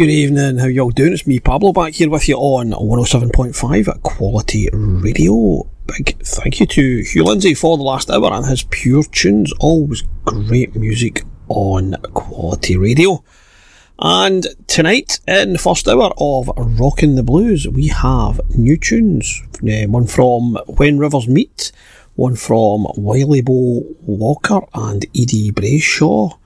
Good 0.00 0.08
evening, 0.08 0.56
how 0.56 0.64
y'all 0.64 0.88
doing? 0.88 1.12
It's 1.12 1.26
me, 1.26 1.40
Pablo, 1.40 1.74
back 1.74 1.92
here 1.92 2.08
with 2.08 2.26
you 2.26 2.36
on 2.36 2.70
107.5 2.70 4.02
Quality 4.02 4.70
Radio. 4.72 5.68
Big 5.84 6.18
thank 6.24 6.58
you 6.58 6.64
to 6.64 7.02
Hugh 7.02 7.22
Lindsay 7.22 7.52
for 7.52 7.76
the 7.76 7.82
last 7.82 8.08
hour 8.08 8.32
and 8.32 8.46
his 8.46 8.62
pure 8.62 9.02
tunes. 9.02 9.52
Always 9.60 10.02
great 10.24 10.74
music 10.74 11.24
on 11.48 11.96
Quality 12.14 12.78
Radio. 12.78 13.22
And 13.98 14.46
tonight, 14.66 15.20
in 15.28 15.52
the 15.52 15.58
first 15.58 15.86
hour 15.86 16.14
of 16.16 16.48
Rockin' 16.56 17.16
the 17.16 17.22
Blues, 17.22 17.68
we 17.68 17.88
have 17.88 18.40
new 18.56 18.78
tunes. 18.78 19.42
Uh, 19.56 19.86
one 19.86 20.06
from 20.06 20.56
When 20.78 20.96
Rivers 20.96 21.28
Meet, 21.28 21.72
one 22.14 22.36
from 22.36 22.86
Wily 22.96 23.42
Bo 23.42 23.82
Walker 24.00 24.62
and 24.72 25.04
Edie 25.14 25.52
Brayshaw. 25.52 26.38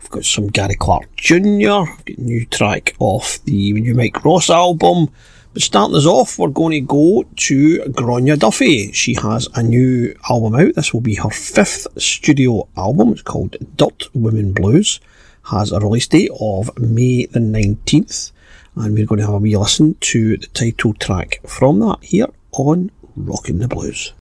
We've 0.00 0.10
got 0.10 0.24
some 0.24 0.48
Gary 0.48 0.76
Clark 0.76 1.14
Jr., 1.16 1.84
new 2.16 2.46
track 2.46 2.94
off 2.98 3.42
the 3.44 3.72
new 3.72 3.94
Mike 3.94 4.24
Ross 4.24 4.48
album. 4.48 5.10
But 5.52 5.62
starting 5.62 5.96
us 5.96 6.06
off, 6.06 6.38
we're 6.38 6.48
going 6.48 6.72
to 6.72 6.80
go 6.80 7.24
to 7.24 7.78
Gráinne 7.80 8.38
Duffy. 8.38 8.92
She 8.92 9.14
has 9.14 9.48
a 9.54 9.62
new 9.62 10.14
album 10.28 10.54
out. 10.54 10.74
This 10.74 10.94
will 10.94 11.00
be 11.00 11.16
her 11.16 11.30
fifth 11.30 11.86
studio 12.00 12.68
album. 12.76 13.10
It's 13.12 13.22
called 13.22 13.56
Dirt 13.76 14.04
Women 14.14 14.52
Blues. 14.52 15.00
Has 15.50 15.72
a 15.72 15.80
release 15.80 16.06
date 16.06 16.30
of 16.40 16.70
May 16.78 17.26
the 17.26 17.40
19th. 17.40 18.32
And 18.76 18.94
we're 18.94 19.06
going 19.06 19.20
to 19.20 19.26
have 19.26 19.34
a 19.34 19.38
wee 19.38 19.56
listen 19.56 19.96
to 20.00 20.36
the 20.36 20.46
title 20.46 20.94
track 20.94 21.40
from 21.46 21.80
that 21.80 21.98
here 22.02 22.28
on 22.52 22.90
Rockin' 23.16 23.58
the 23.58 23.68
Blues. 23.68 24.12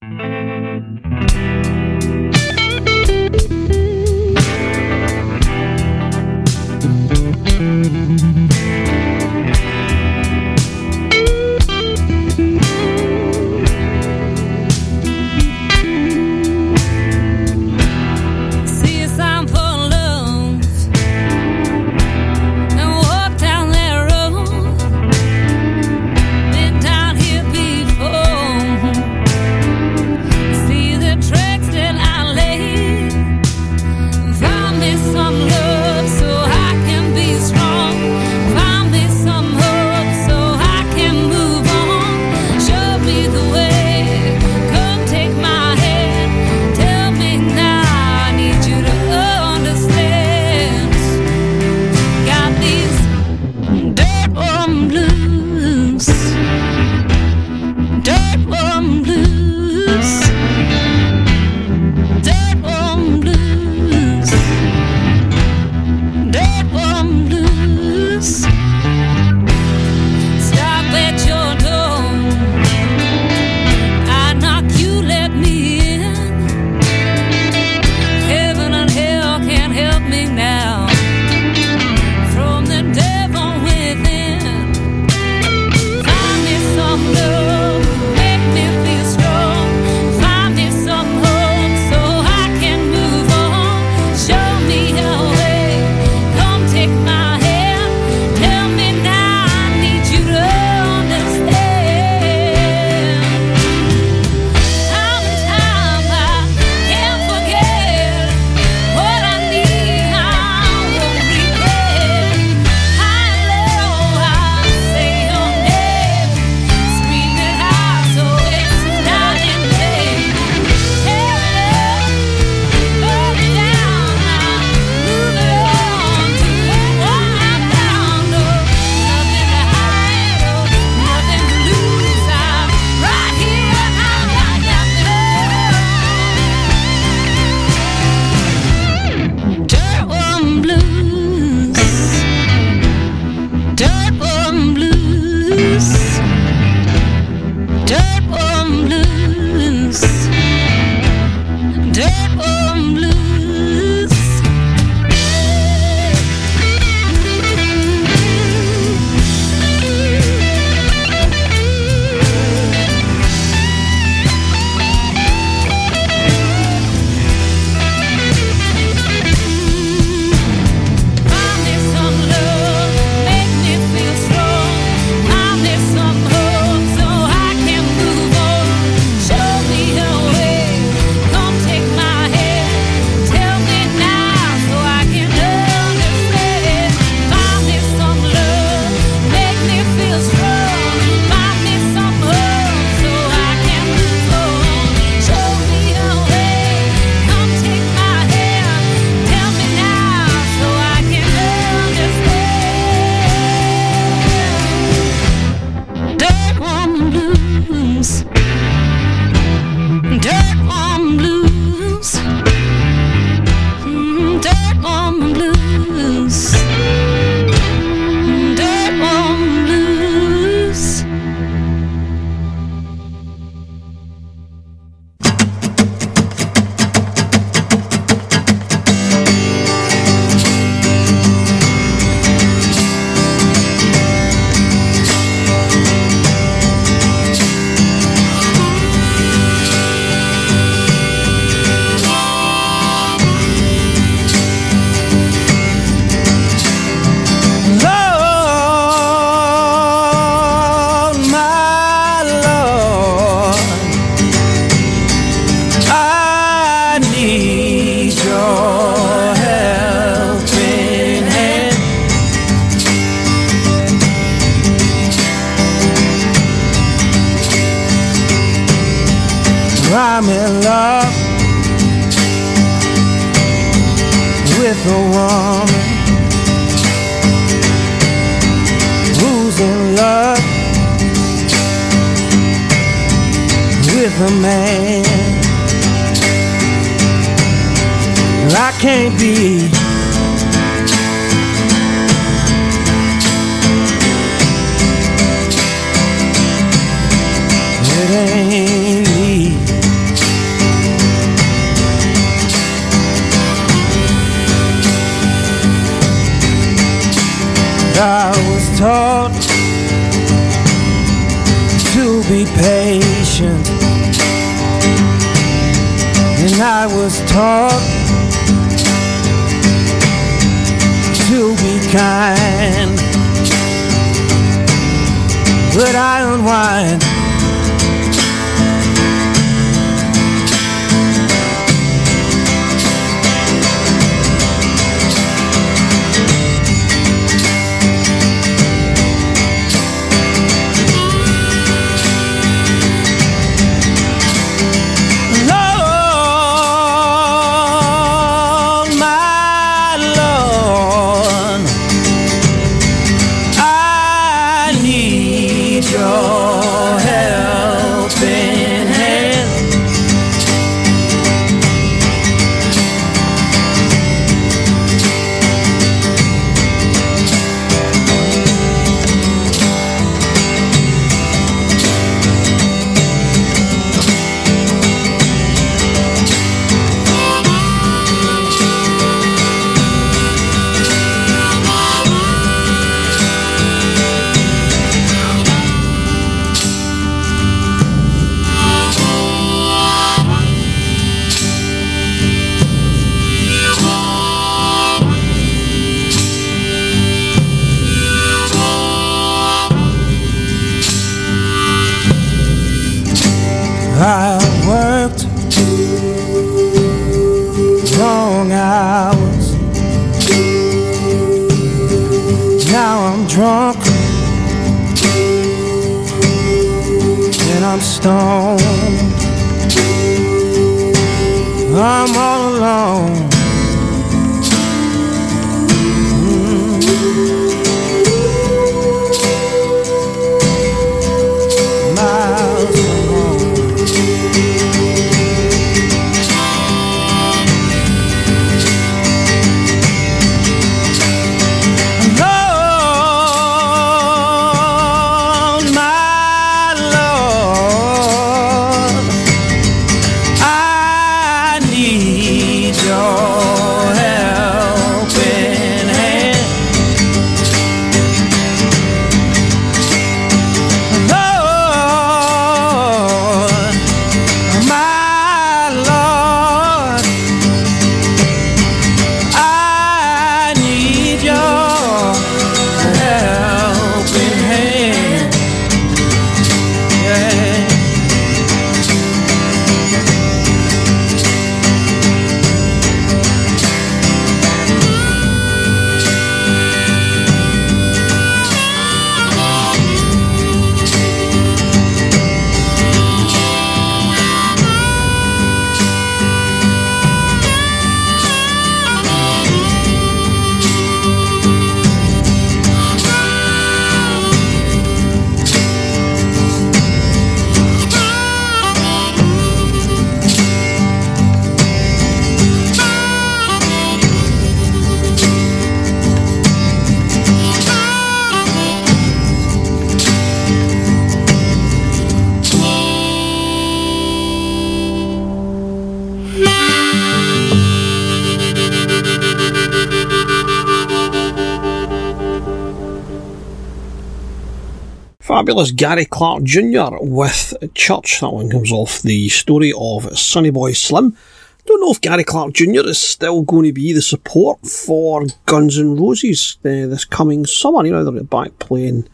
Fabulous 535.50 535.72
Gary 535.72 536.06
Clark 536.06 536.44
Jr. 536.44 536.98
with 537.02 537.56
Church. 537.74 538.20
That 538.20 538.30
one 538.30 538.52
comes 538.52 538.72
off 538.72 539.02
the 539.02 539.30
story 539.30 539.74
of 539.76 540.16
Sonny 540.16 540.52
Boy 540.52 540.74
Slim. 540.74 541.18
Don't 541.66 541.82
know 541.82 541.90
if 541.90 542.02
Gary 542.02 542.24
Clark 542.24 542.54
Jr. 542.54 542.88
is 542.88 543.02
still 543.02 543.42
going 543.42 543.64
to 543.64 543.74
be 543.74 543.92
the 543.92 544.04
support 544.04 544.64
for 544.68 545.26
Guns 545.48 545.80
N' 545.80 545.96
Roses 545.96 546.60
uh, 546.60 546.86
this 546.86 547.04
coming 547.04 547.48
summer. 547.48 547.84
You 547.84 547.94
know, 547.94 548.04
they're 548.04 548.24
back 548.24 548.60
playing 548.60 549.10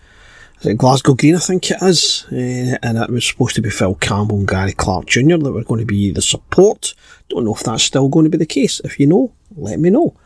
Glasgow 0.76 1.14
Green, 1.14 1.38
I 1.38 1.40
think 1.40 1.72
it 1.72 1.82
is. 1.82 2.26
Uh, 2.30 2.78
and 2.84 2.98
it 2.98 3.10
was 3.10 3.26
supposed 3.26 3.56
to 3.56 3.62
be 3.62 3.70
Phil 3.70 3.96
Campbell 3.96 4.40
and 4.40 4.48
Gary 4.48 4.74
Clark 4.74 5.06
Jr. 5.06 5.38
that 5.38 5.54
were 5.54 5.64
going 5.64 5.80
to 5.80 5.86
be 5.86 6.12
the 6.12 6.22
support. 6.22 6.96
Don't 7.30 7.46
know 7.46 7.56
if 7.56 7.64
that's 7.64 7.84
still 7.84 8.10
going 8.10 8.26
to 8.26 8.30
be 8.30 8.38
the 8.38 8.46
case. 8.46 8.82
If 8.84 9.00
you 9.00 9.08
know, 9.08 9.32
let 9.56 9.80
me 9.80 9.90
know. 9.90 10.18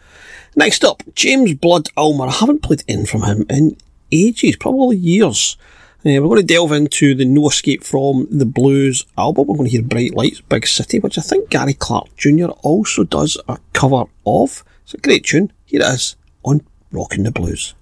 Next 0.55 0.83
up, 0.83 1.03
James 1.13 1.53
Blood 1.53 1.89
Ulmer. 1.95 2.25
I 2.25 2.31
haven't 2.31 2.63
played 2.63 2.83
in 2.87 3.05
from 3.05 3.25
him 3.25 3.45
in 3.47 3.77
ages, 4.11 4.55
probably 4.55 4.97
years. 4.97 5.55
Uh, 5.99 6.15
we're 6.15 6.29
going 6.29 6.37
to 6.37 6.43
delve 6.43 6.71
into 6.71 7.13
the 7.13 7.25
No 7.25 7.49
Escape 7.49 7.83
from 7.83 8.25
the 8.31 8.45
Blues 8.45 9.05
album. 9.17 9.47
We're 9.47 9.57
going 9.57 9.69
to 9.69 9.71
hear 9.71 9.85
Bright 9.85 10.13
Lights, 10.13 10.39
Big 10.39 10.65
City, 10.65 10.97
which 10.97 11.17
I 11.17 11.21
think 11.21 11.49
Gary 11.49 11.73
Clark 11.73 12.15
Jr. 12.15 12.51
also 12.63 13.03
does 13.03 13.37
a 13.49 13.57
cover 13.73 14.05
of. 14.25 14.63
It's 14.83 14.93
a 14.93 14.97
great 14.97 15.25
tune. 15.25 15.51
Here 15.65 15.81
it 15.81 15.87
is 15.87 16.15
on 16.43 16.61
Rockin' 16.93 17.23
the 17.23 17.31
Blues. 17.31 17.75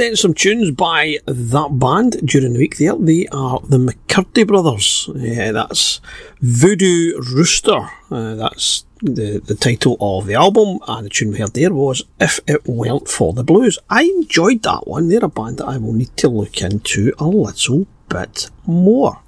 Sent 0.00 0.18
some 0.18 0.32
tunes 0.32 0.70
by 0.70 1.18
that 1.26 1.78
band 1.78 2.26
during 2.26 2.54
the 2.54 2.58
week 2.58 2.78
there. 2.78 2.96
They 2.96 3.26
are 3.26 3.60
the 3.60 3.76
McCurdy 3.76 4.46
Brothers. 4.46 5.10
Yeah, 5.14 5.52
that's 5.52 6.00
Voodoo 6.40 7.20
Rooster. 7.20 7.90
Uh, 8.10 8.34
that's 8.34 8.86
the, 9.02 9.42
the 9.44 9.54
title 9.54 9.98
of 10.00 10.24
the 10.24 10.36
album, 10.36 10.78
and 10.88 11.04
the 11.04 11.10
tune 11.10 11.32
we 11.32 11.38
heard 11.38 11.52
there 11.52 11.74
was 11.74 12.02
If 12.18 12.40
It 12.46 12.66
Weren't 12.66 13.08
For 13.08 13.34
the 13.34 13.44
Blues. 13.44 13.78
I 13.90 14.04
enjoyed 14.04 14.62
that 14.62 14.88
one. 14.88 15.10
They're 15.10 15.22
a 15.22 15.28
band 15.28 15.58
that 15.58 15.66
I 15.66 15.76
will 15.76 15.92
need 15.92 16.16
to 16.16 16.28
look 16.28 16.62
into 16.62 17.12
a 17.18 17.26
little 17.26 17.86
bit 18.08 18.48
more. 18.64 19.20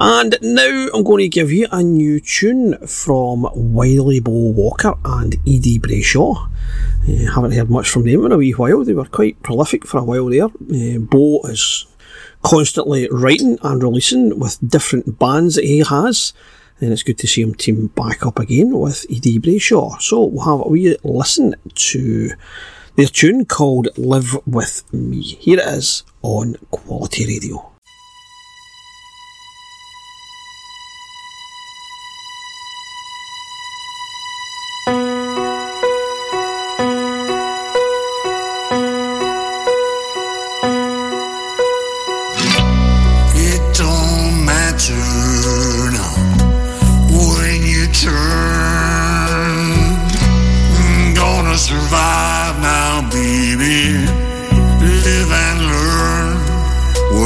And 0.00 0.38
now 0.40 0.88
I'm 0.94 1.02
going 1.02 1.22
to 1.24 1.28
give 1.28 1.50
you 1.50 1.66
a 1.72 1.82
new 1.82 2.20
tune 2.20 2.78
from 2.86 3.48
Wily 3.52 4.20
Bo 4.20 4.30
Walker 4.30 4.94
and 5.04 5.34
Edie 5.44 5.80
Brayshaw. 5.80 6.48
Uh, 7.02 7.32
haven't 7.32 7.50
heard 7.50 7.68
much 7.68 7.90
from 7.90 8.04
them 8.04 8.24
in 8.24 8.30
a 8.30 8.36
wee 8.36 8.52
while. 8.52 8.84
They 8.84 8.94
were 8.94 9.06
quite 9.06 9.42
prolific 9.42 9.84
for 9.84 9.98
a 9.98 10.04
while 10.04 10.26
there. 10.26 10.44
Uh, 10.44 11.00
Bo 11.00 11.40
is 11.46 11.86
constantly 12.42 13.08
writing 13.10 13.58
and 13.62 13.82
releasing 13.82 14.38
with 14.38 14.58
different 14.64 15.18
bands 15.18 15.56
that 15.56 15.64
he 15.64 15.80
has. 15.80 16.32
And 16.80 16.92
it's 16.92 17.02
good 17.02 17.18
to 17.18 17.26
see 17.26 17.42
him 17.42 17.56
team 17.56 17.88
back 17.88 18.24
up 18.24 18.38
again 18.38 18.78
with 18.78 19.04
Edie 19.10 19.40
Brayshaw. 19.40 20.00
So 20.00 20.26
we'll 20.26 20.44
have 20.44 20.64
a 20.64 20.68
wee 20.68 20.96
listen 21.02 21.56
to 21.74 22.30
their 22.94 23.06
tune 23.06 23.46
called 23.46 23.88
Live 23.98 24.36
With 24.46 24.84
Me. 24.92 25.22
Here 25.22 25.58
it 25.58 25.66
is 25.66 26.04
on 26.22 26.54
Quality 26.70 27.26
Radio. 27.26 27.77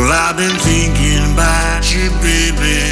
Well, 0.03 0.11
I've 0.11 0.37
been 0.37 0.59
thinking 0.59 1.23
about 1.33 1.95
you, 1.95 2.11
baby. 2.27 2.83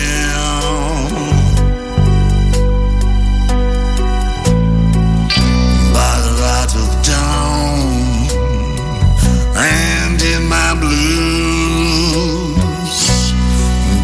By 5.93 6.15
the 6.23 6.33
of 6.79 6.91
dawn 7.03 8.31
and 9.57 10.23
in 10.23 10.43
my 10.47 10.75
blues. 10.79 12.21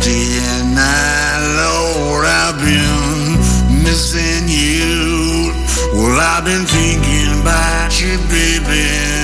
Day 0.03 0.43
and 0.51 0.75
night, 0.75 1.43
Lord, 1.63 2.27
I've 2.27 2.59
been 2.59 3.39
missing 3.85 4.49
you. 4.49 5.53
Well, 5.95 6.19
I've 6.19 6.45
been 6.45 6.67
thinking 6.67 7.41
about 7.41 8.01
you, 8.01 8.19
baby. 8.27 9.16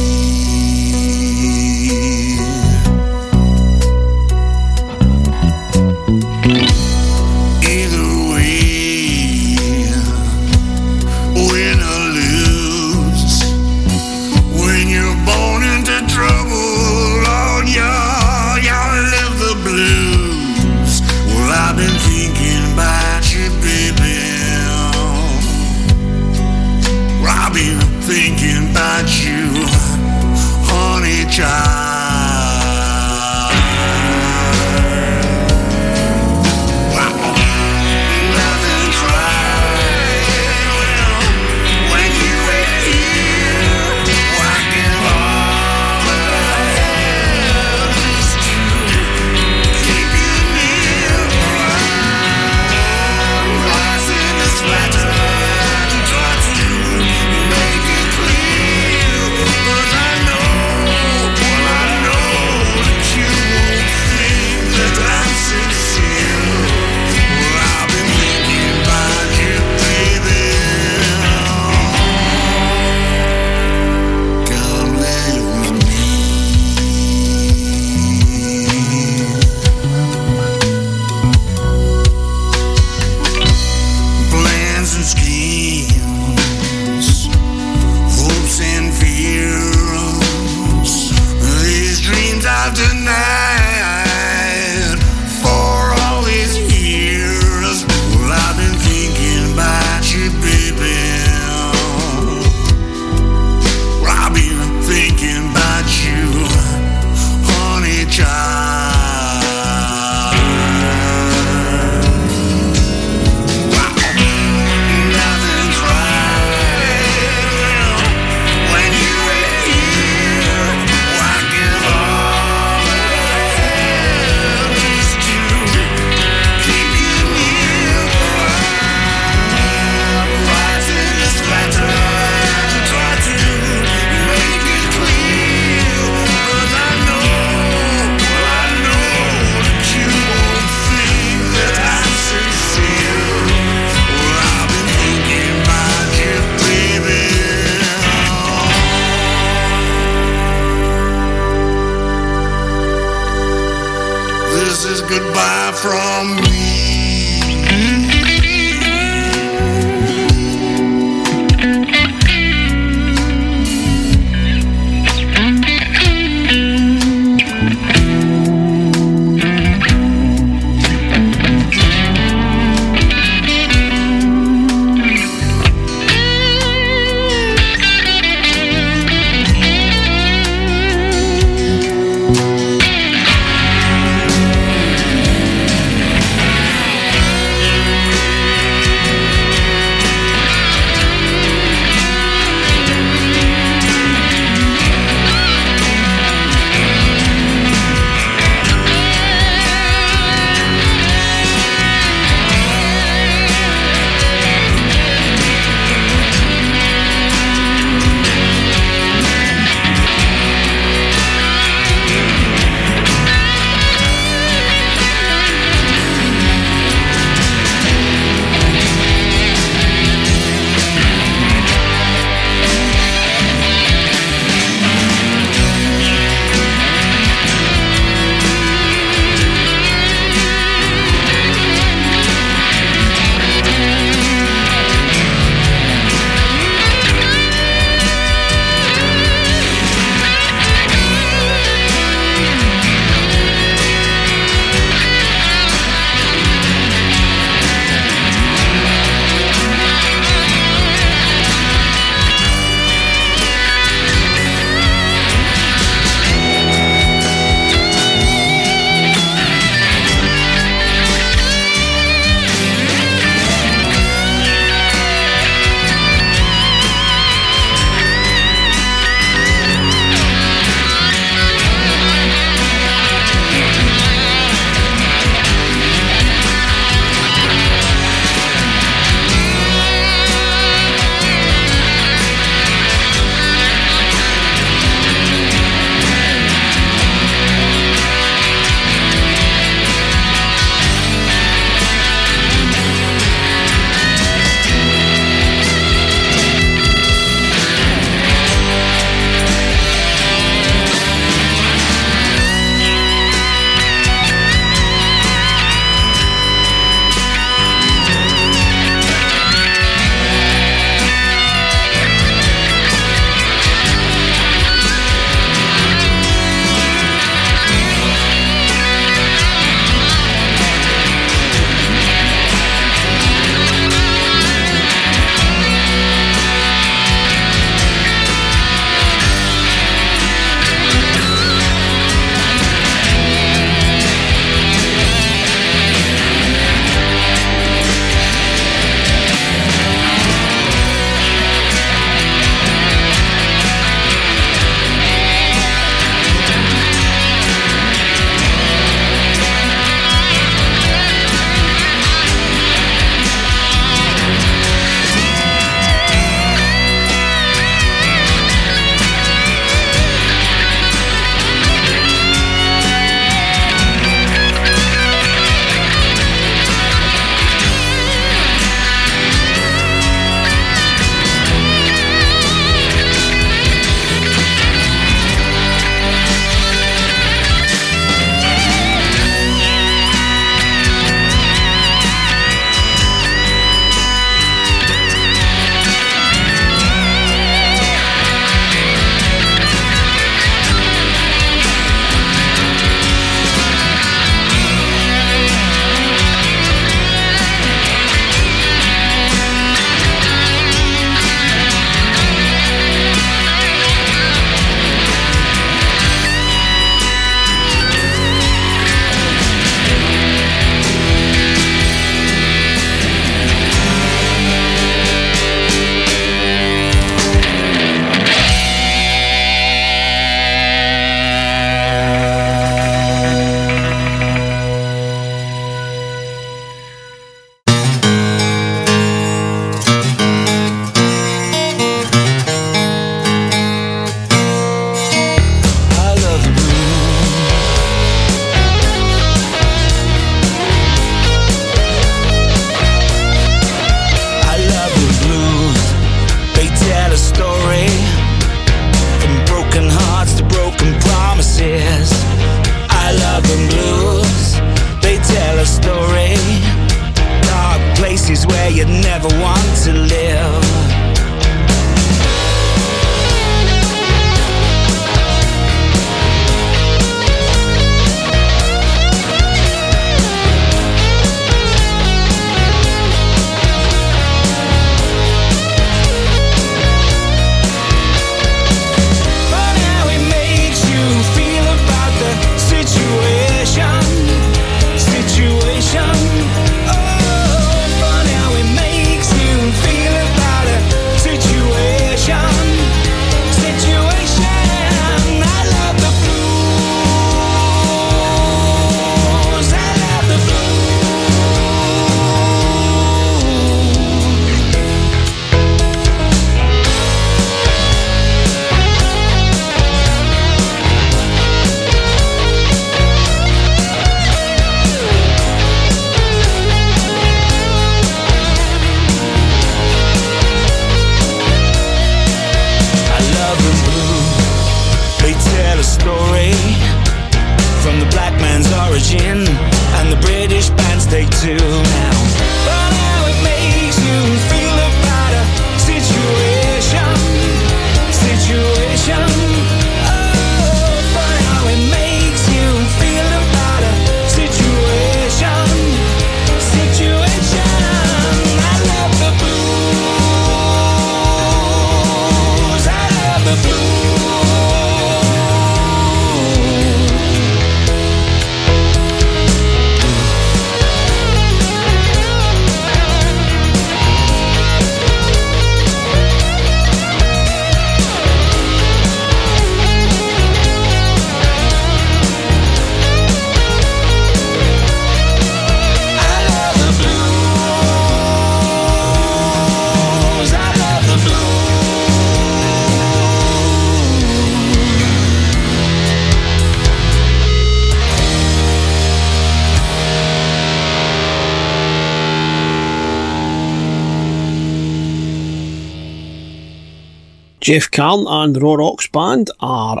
Geoff 597.66 597.90
Carne 597.90 598.28
and 598.28 598.54
the 598.54 598.60
Raw 598.60 598.76
Rox 598.76 599.10
Band 599.10 599.50
are 599.58 600.00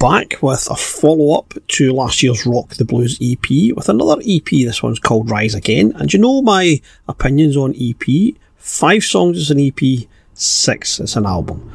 back 0.00 0.42
with 0.42 0.66
a 0.68 0.74
follow 0.74 1.38
up 1.38 1.54
to 1.68 1.92
last 1.92 2.20
year's 2.20 2.44
Rock 2.44 2.70
the 2.70 2.84
Blues 2.84 3.16
EP 3.22 3.76
with 3.76 3.88
another 3.88 4.20
EP. 4.26 4.44
This 4.50 4.82
one's 4.82 4.98
called 4.98 5.30
Rise 5.30 5.54
Again. 5.54 5.92
And 5.94 6.12
you 6.12 6.18
know 6.18 6.42
my 6.42 6.80
opinions 7.06 7.56
on 7.56 7.76
EP? 7.80 8.34
Five 8.56 9.04
songs 9.04 9.36
is 9.36 9.52
an 9.52 9.60
EP, 9.60 10.08
six 10.34 10.98
is 10.98 11.14
an 11.14 11.26
album. 11.26 11.70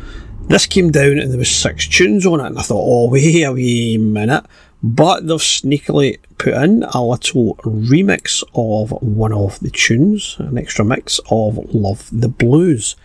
This 0.50 0.66
came 0.66 0.92
down 0.92 1.18
and 1.18 1.32
there 1.32 1.38
was 1.38 1.50
six 1.50 1.88
tunes 1.88 2.26
on 2.26 2.42
it, 2.42 2.48
and 2.48 2.60
I 2.60 2.62
thought, 2.64 2.84
oh 2.86 3.10
wait 3.10 3.44
a 3.44 3.54
wee 3.54 3.98
minute. 3.98 4.46
But 4.84 5.28
they've 5.28 5.38
sneakily 5.38 6.18
put 6.40 6.56
in 6.56 6.84
a 6.84 7.02
little 7.02 7.56
remix 7.64 8.44
of 8.54 8.92
one 9.02 9.32
of 9.32 9.62
the 9.62 9.72
tunes, 9.72 10.36
an 10.40 10.58
extra 10.58 10.84
mix 10.84 11.22
of 11.30 11.74
Love 11.74 12.10
the 12.12 12.28
Blues. 12.28 12.98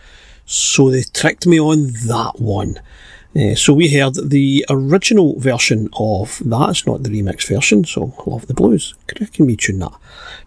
So 0.49 0.89
they 0.89 1.03
tricked 1.03 1.45
me 1.45 1.59
on 1.59 1.91
that 2.07 2.39
one. 2.39 2.79
Uh, 3.37 3.53
so 3.53 3.71
we 3.71 3.93
heard 3.93 4.15
the 4.15 4.65
original 4.67 5.39
version 5.39 5.89
of 5.93 6.41
that. 6.43 6.69
It's 6.71 6.87
not 6.87 7.03
the 7.03 7.09
remix 7.09 7.47
version, 7.47 7.85
so 7.85 8.13
Love 8.25 8.47
the 8.47 8.53
Blues. 8.55 8.95
Can 9.05 9.45
we 9.45 9.55
tune 9.55 9.77
that? 9.79 9.91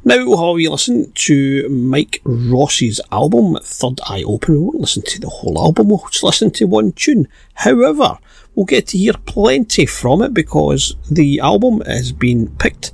Now 0.05 0.16
we'll 0.16 0.38
have 0.38 0.66
a 0.66 0.70
listen 0.70 1.12
to 1.12 1.68
Mike 1.68 2.20
Ross's 2.24 3.00
album, 3.12 3.59
Third 3.62 4.00
Eye 4.09 4.24
Open. 4.26 4.55
We 4.55 4.61
won't 4.61 4.81
listen 4.81 5.03
to 5.03 5.20
the 5.20 5.29
whole 5.29 5.61
album, 5.61 5.90
we'll 5.90 6.05
just 6.11 6.24
listen 6.24 6.50
to 6.53 6.64
one 6.64 6.90
tune. 6.90 7.29
However, 7.55 8.18
we'll 8.57 8.66
get 8.66 8.88
to 8.88 8.98
hear 8.98 9.12
plenty 9.24 9.87
from 9.87 10.22
it 10.22 10.35
because 10.35 10.96
the 11.09 11.38
album 11.38 11.83
has 11.83 12.11
been 12.11 12.48
picked 12.57 12.90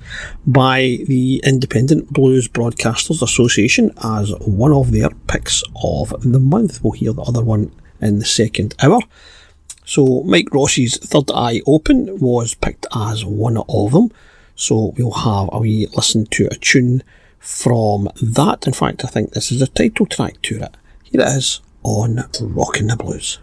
by 0.46 0.98
the 1.06 1.40
Independent 1.42 2.12
Blues 2.12 2.48
Broadcasters 2.48 3.22
Association 3.22 3.92
as 4.04 4.35
one 4.40 4.72
of 4.72 4.90
their 4.90 5.11
picks 5.26 5.62
of 5.82 6.12
the 6.20 6.40
month. 6.40 6.85
We'll 6.85 6.92
hear 6.92 7.14
the 7.14 7.22
other 7.22 7.42
one 7.42 7.72
in 8.02 8.18
the 8.18 8.26
second 8.26 8.74
hour. 8.82 9.00
So 9.88 10.25
Mike 10.25 10.53
Ross's 10.53 10.96
Third 10.96 11.31
Eye 11.33 11.62
Open 11.64 12.18
was 12.18 12.55
picked 12.55 12.87
as 12.92 13.25
one 13.25 13.57
of 13.57 13.92
them. 13.92 14.11
So 14.57 14.92
we'll 14.99 15.12
have 15.12 15.49
a 15.53 15.61
wee 15.61 15.87
listen 15.94 16.27
to 16.27 16.49
a 16.51 16.57
tune 16.57 17.05
from 17.38 18.09
that. 18.20 18.66
In 18.66 18.72
fact, 18.72 19.05
I 19.05 19.09
think 19.09 19.31
this 19.31 19.53
is 19.53 19.61
the 19.61 19.68
title 19.68 20.07
track 20.07 20.42
to 20.42 20.57
it. 20.57 20.77
Here 21.05 21.20
it 21.20 21.29
is 21.29 21.61
on 21.85 22.25
Rockin' 22.40 22.88
the 22.88 22.96
Blues. 22.96 23.38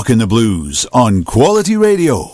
Rockin' 0.00 0.16
the 0.16 0.26
Blues 0.26 0.86
on 0.94 1.24
Quality 1.24 1.76
Radio. 1.76 2.29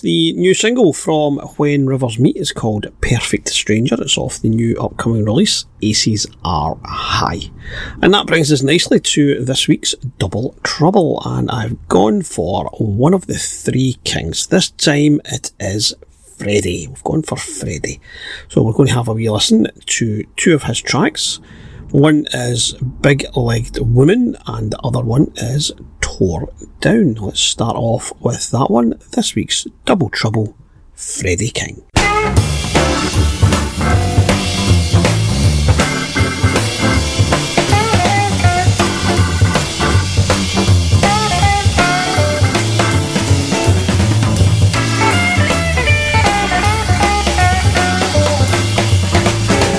the 0.00 0.32
new 0.34 0.54
single 0.54 0.92
from 0.92 1.38
When 1.56 1.86
Rivers 1.86 2.18
Meet 2.18 2.36
is 2.36 2.52
called 2.52 2.86
Perfect 3.00 3.48
Stranger. 3.48 3.96
It's 4.00 4.18
off 4.18 4.40
the 4.40 4.48
new 4.48 4.76
upcoming 4.76 5.24
release, 5.24 5.64
Aces 5.82 6.26
Are 6.44 6.78
High. 6.84 7.50
And 8.02 8.12
that 8.14 8.26
brings 8.26 8.52
us 8.52 8.62
nicely 8.62 9.00
to 9.00 9.44
this 9.44 9.68
week's 9.68 9.94
Double 10.18 10.54
Trouble, 10.62 11.22
and 11.24 11.50
I've 11.50 11.88
gone 11.88 12.22
for 12.22 12.70
one 12.78 13.14
of 13.14 13.26
the 13.26 13.38
three 13.38 13.96
kings. 14.04 14.46
This 14.46 14.70
time 14.70 15.20
it 15.24 15.52
is 15.60 15.94
Freddie. 16.38 16.88
We've 16.88 17.04
gone 17.04 17.22
for 17.22 17.36
Freddie. 17.36 18.00
So 18.48 18.62
we're 18.62 18.72
going 18.72 18.88
to 18.88 18.94
have 18.94 19.08
a 19.08 19.14
wee 19.14 19.28
listen 19.28 19.68
to 19.86 20.24
two 20.36 20.54
of 20.54 20.64
his 20.64 20.80
tracks. 20.80 21.40
One 21.90 22.26
is 22.32 22.74
Big 23.00 23.24
Legged 23.34 23.78
Woman, 23.80 24.36
and 24.46 24.72
the 24.72 24.78
other 24.80 25.02
one 25.02 25.32
is 25.36 25.72
tore 26.08 26.48
down. 26.80 27.14
Let's 27.14 27.40
start 27.40 27.76
off 27.76 28.12
with 28.20 28.50
that 28.50 28.70
one. 28.70 28.98
This 29.12 29.34
week's 29.34 29.66
Double 29.84 30.08
Trouble, 30.08 30.56
Freddie 30.94 31.50
King. 31.50 31.82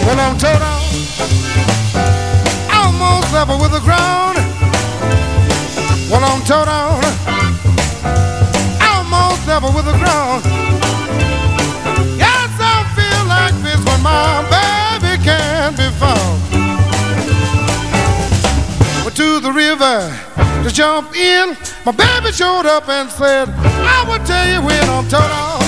Well, 0.05 0.19
I'm 0.19 0.38
told 0.38 0.61
almost 2.71 3.34
level 3.34 3.59
with 3.59 3.71
the 3.71 3.80
ground. 3.80 3.99
over 9.80 9.91
the 9.91 9.97
ground. 9.97 10.43
Yes, 12.17 12.51
I 12.59 12.84
feel 12.97 13.23
like 13.27 13.55
this 13.63 13.80
when 13.88 14.01
my 14.01 14.43
baby 14.51 15.23
can't 15.23 15.75
be 15.77 15.89
found. 15.95 16.39
Went 19.03 19.15
to 19.15 19.39
the 19.39 19.51
river 19.51 20.11
to 20.63 20.73
jump 20.73 21.15
in. 21.15 21.55
My 21.86 21.91
baby 21.91 22.32
showed 22.34 22.65
up 22.65 22.89
and 22.89 23.09
said, 23.09 23.47
I 23.49 24.03
will 24.07 24.23
tell 24.25 24.47
you 24.51 24.61
when 24.61 24.84
I'm 24.89 25.07
torn 25.07 25.23
off. 25.23 25.63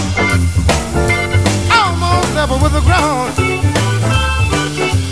Almost 1.71 2.35
level 2.35 2.59
with 2.59 2.73
the 2.73 2.81
ground. 2.81 3.31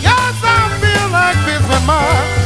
Yes, 0.04 0.36
I 0.44 0.78
feel 0.82 1.08
like 1.12 1.40
this 1.46 1.64
when 1.70 1.86
my 1.86 2.39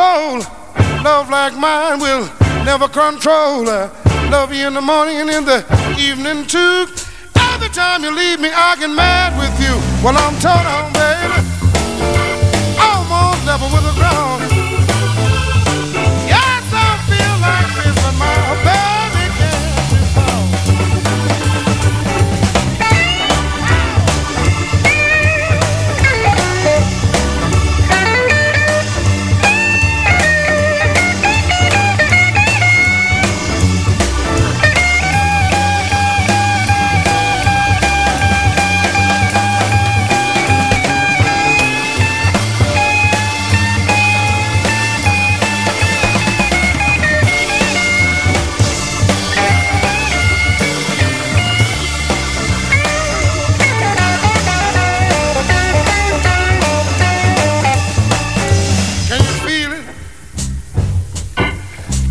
soul. 0.00 0.38
Love 1.04 1.28
like 1.28 1.54
mine 1.56 1.98
will 2.00 2.24
never 2.64 2.88
control. 2.88 3.68
I 3.68 3.90
love 4.30 4.48
you 4.52 4.66
in 4.66 4.74
the 4.74 4.80
morning 4.92 5.16
and 5.22 5.30
in 5.36 5.44
the 5.44 5.60
evening 6.08 6.46
too. 6.46 6.86
Every 7.52 7.70
time 7.80 8.02
you 8.04 8.10
leave 8.22 8.40
me, 8.40 8.50
I 8.68 8.76
get 8.80 8.92
mad 9.04 9.30
with 9.42 9.54
you. 9.64 9.74
Well, 10.02 10.16
I'm 10.24 10.36
torn 10.44 10.64
on, 10.76 10.86
baby. 11.04 11.38
Almost 12.88 13.40
level 13.50 13.68
with 13.74 13.84
the 13.88 13.94
ground. 14.00 14.39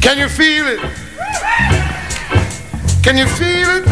Can 0.09 0.17
you 0.17 0.27
feel 0.27 0.67
it? 0.67 0.79
Can 3.03 3.15
you 3.15 3.27
feel 3.27 3.69
it? 3.77 3.85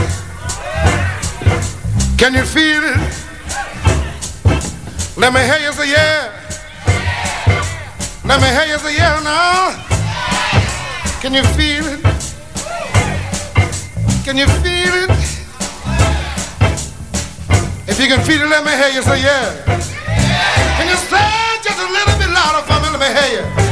Can 2.17 2.33
you 2.33 2.43
feel 2.43 2.83
it? 2.83 2.97
Let 5.15 5.31
me 5.31 5.41
hear 5.41 5.59
you 5.59 5.71
say 5.73 5.91
yeah. 5.91 6.33
Let 8.25 8.41
me 8.41 8.47
hear 8.47 8.65
you 8.65 8.79
say 8.79 8.95
yeah 8.95 9.21
now. 9.21 9.77
Can 11.21 11.35
you 11.35 11.43
feel 11.53 11.85
it? 11.85 12.01
Can 14.25 14.37
you 14.37 14.47
feel 14.65 14.93
it? 15.03 15.11
If 17.87 17.99
you 17.99 18.07
can 18.07 18.25
feel 18.25 18.41
it, 18.41 18.49
let 18.49 18.65
me 18.65 18.71
hear 18.71 18.89
you 18.89 19.03
say 19.03 19.21
yeah. 19.21 19.53
Can 20.77 20.87
you 20.87 20.95
say 20.95 21.29
just 21.61 21.77
a 21.77 21.85
little 21.85 22.17
bit 22.17 22.33
louder 22.33 22.65
for 22.65 22.81
me? 22.81 22.97
Let 22.97 23.01
me 23.01 23.21
hear 23.21 23.39
you. 23.39 23.66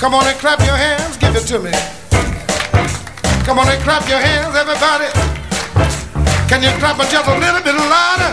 Come 0.00 0.14
on 0.14 0.26
and 0.26 0.38
clap 0.38 0.60
your 0.60 0.76
hands. 0.76 1.18
Give 1.18 1.36
it 1.36 1.44
to 1.52 1.58
me. 1.58 1.72
Come 3.44 3.58
on 3.58 3.68
and 3.68 3.82
clap 3.84 4.08
your 4.08 4.16
hands, 4.16 4.56
everybody. 4.56 5.12
Can 6.48 6.62
you 6.64 6.72
clap 6.80 6.96
just 6.96 7.28
a 7.28 7.36
little 7.36 7.60
bit 7.60 7.76
louder? 7.76 8.32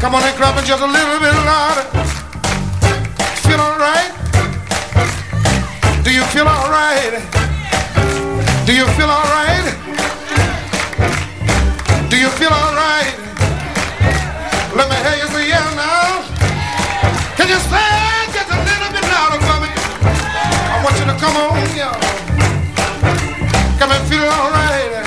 Come 0.00 0.14
on 0.14 0.22
and 0.24 0.34
clap 0.40 0.56
just 0.64 0.80
a 0.80 0.86
little 0.86 1.20
bit 1.20 1.36
louder. 1.44 1.84
Feel 3.44 3.60
all 3.60 3.76
right? 3.76 4.08
Do 6.02 6.10
you 6.10 6.24
feel 6.32 6.48
all 6.48 6.70
right? 6.70 7.12
Do 8.64 8.72
you 8.72 8.86
feel 8.96 9.10
all 9.10 9.28
right? 9.36 9.68
Do 12.08 12.16
you 12.16 12.30
feel 12.40 12.54
all 12.56 12.72
right? 12.72 13.12
Let 14.74 14.88
me 14.88 14.96
hear 14.96 15.16
you 15.20 15.28
say 15.28 15.48
yeah 15.50 15.74
now. 15.76 16.24
Can 17.36 17.48
you 17.50 17.60
say 17.68 18.05
come 21.18 21.36
on, 21.36 21.76
y'all. 21.76 22.00
Come 23.78 23.90
and 23.92 24.08
feel 24.08 24.24
all 24.24 25.05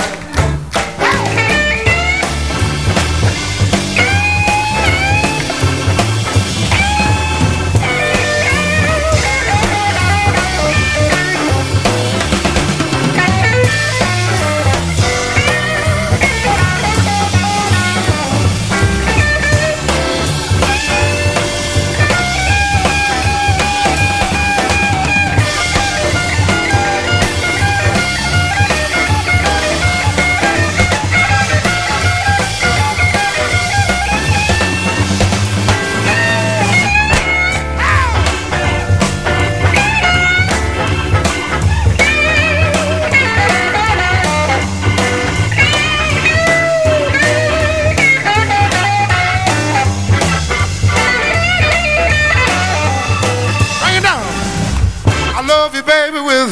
love 55.70 55.76
you, 55.76 55.84
baby, 55.84 56.20
with 56.20 56.50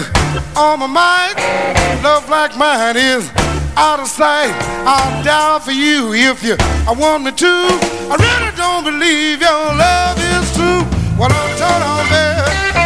all 0.55 0.77
my 0.77 0.85
might. 0.85 1.33
Love 2.03 2.29
like 2.29 2.55
mine 2.55 2.95
is 2.95 3.31
out 3.75 3.99
of 3.99 4.07
sight. 4.07 4.53
I'll 4.85 5.23
die 5.23 5.59
for 5.59 5.71
you 5.71 6.13
if 6.13 6.43
you 6.43 6.55
I 6.85 6.93
want 6.93 7.23
me 7.23 7.31
to. 7.31 7.53
I 8.11 8.15
really 8.15 8.53
don't 8.55 8.83
believe 8.83 9.41
your 9.41 9.73
love 9.73 10.17
is 10.21 10.45
true. 10.53 10.83
What 11.17 11.31
I'm 11.33 11.49
told 11.57 11.81
on 11.81 12.05
baby, 12.13 12.77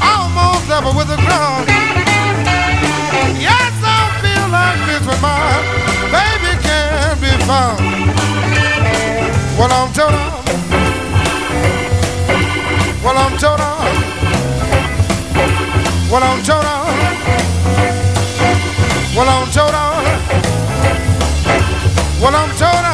almost 0.00 0.68
level 0.72 0.92
with 0.96 1.08
the 1.08 1.20
ground. 1.20 1.68
Yes, 3.36 3.72
I 3.84 4.08
feel 4.24 4.48
like 4.48 4.80
this 4.88 5.04
with 5.04 5.20
my 5.20 5.52
baby 6.08 6.52
can't 6.64 7.20
be 7.20 7.32
found. 7.44 7.76
What 9.58 9.70
I'm 9.70 9.92
told 9.92 10.14
on. 10.14 10.38
Well, 13.04 13.18
I'm 13.18 13.36
told 13.38 13.60
on. 13.60 13.77
Well, 16.10 16.22
on. 16.22 16.38
Well, 19.14 19.28
I'm 19.28 19.50
told 19.52 19.74
on. 19.74 20.04
Well, 22.22 22.34
I'm 22.34 22.50
told. 22.56 22.84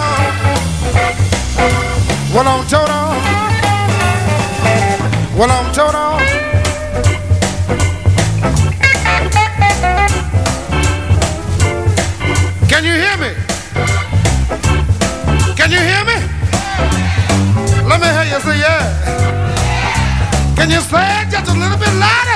Well, 2.34 2.48
on. 2.48 2.66
Well, 5.38 5.50
I'm 5.52 5.72
told. 5.72 5.94
Can 12.68 12.82
you 12.82 12.94
hear 12.94 13.16
me? 13.16 13.30
Can 15.54 15.70
you 15.70 15.78
hear 15.78 16.04
me? 16.04 16.16
Let 17.88 18.00
me 18.00 18.08
hear 18.08 18.24
you 18.24 18.40
say 18.40 18.58
yeah. 18.58 18.82
Can 20.56 20.68
you 20.68 20.80
say 20.80 21.22
it 21.22 21.30
just 21.30 21.48
a 21.48 21.54
little 21.54 21.78
bit 21.78 21.94
louder? 21.94 22.33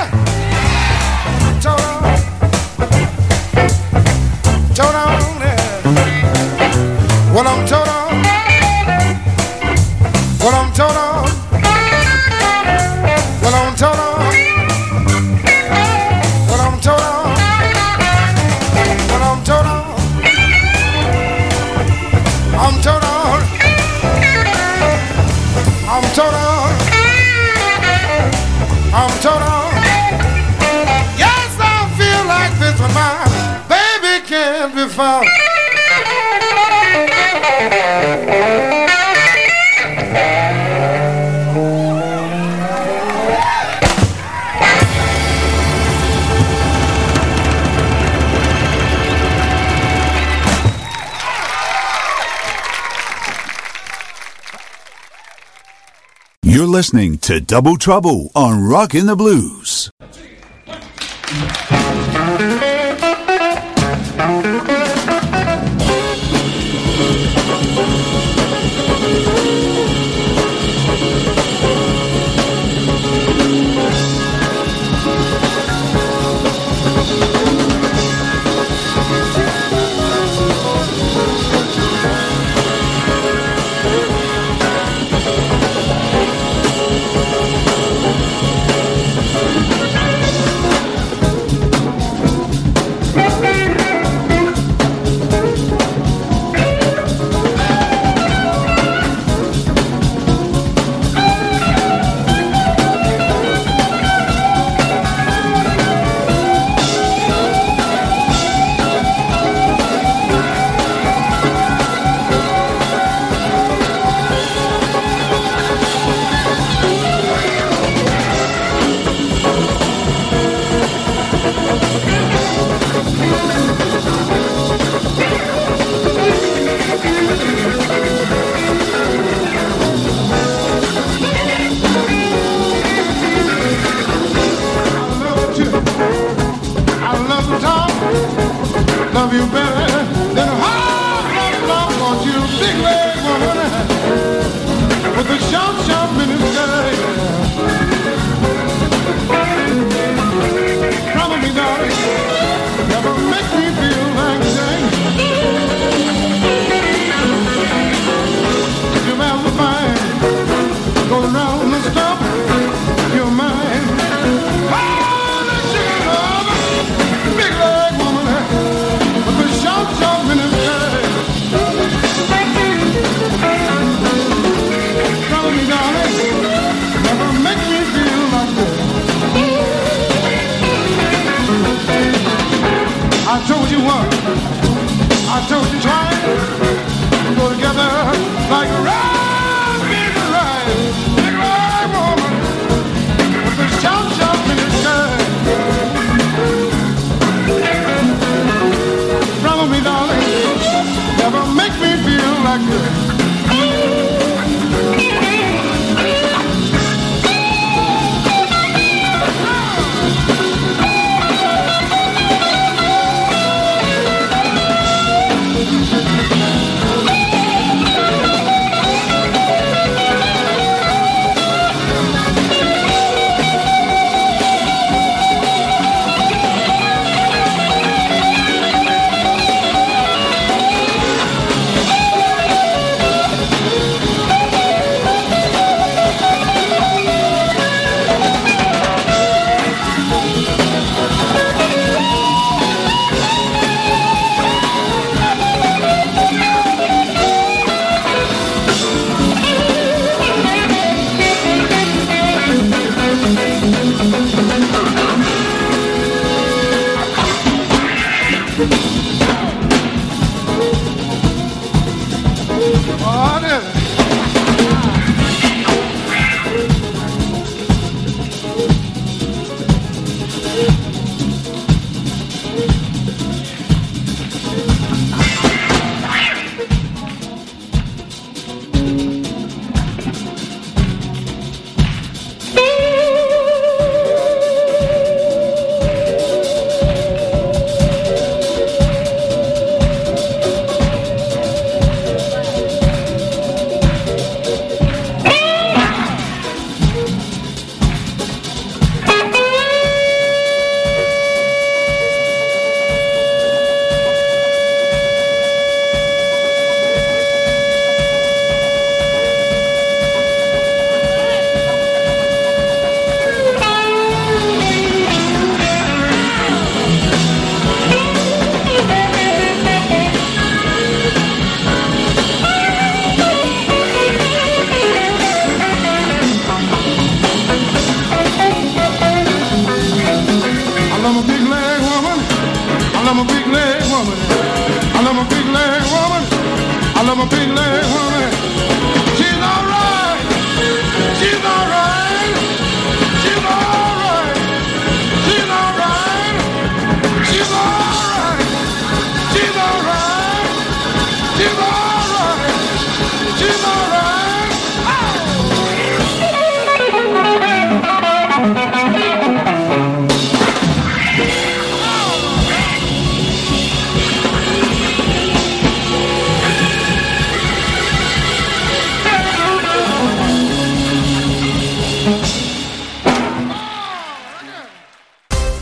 Listening 56.79 57.17
to 57.17 57.41
Double 57.41 57.75
Trouble 57.75 58.31
on 58.33 58.63
Rockin' 58.63 59.05
the 59.05 59.13
Blues. 59.13 59.58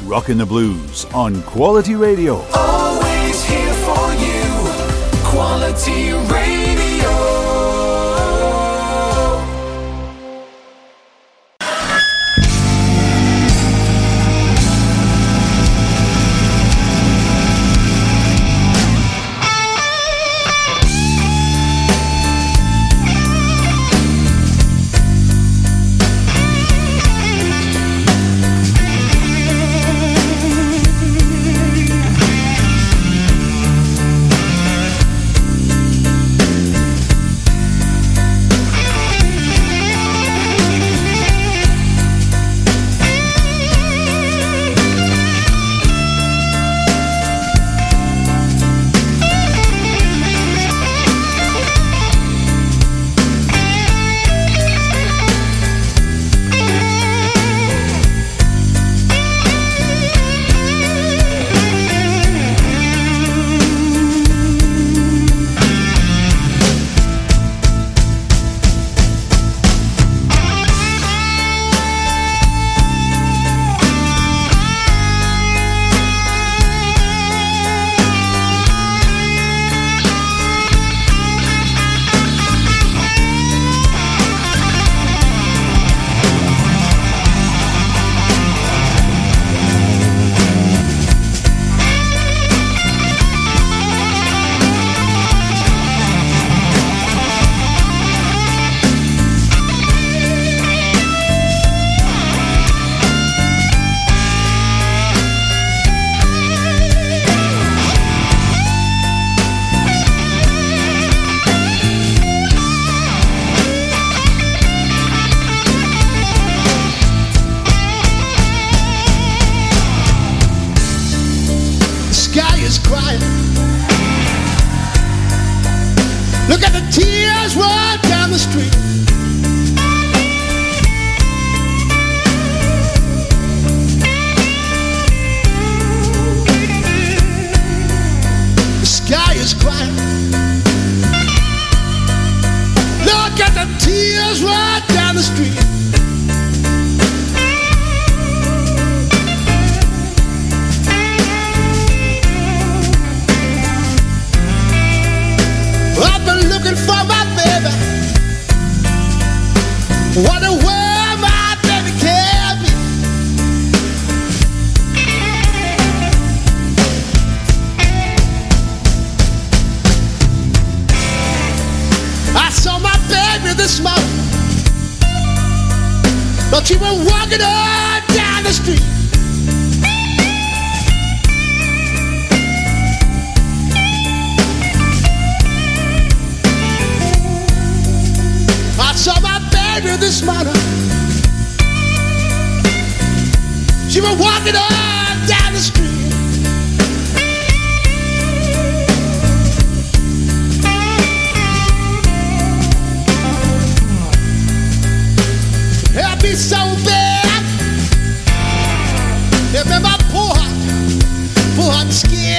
Rockin' 0.07 0.37
the 0.37 0.45
Blues 0.45 1.03
on 1.13 1.43
Quality 1.43 1.95
Radio. 1.95 2.39
Oh. 2.53 2.86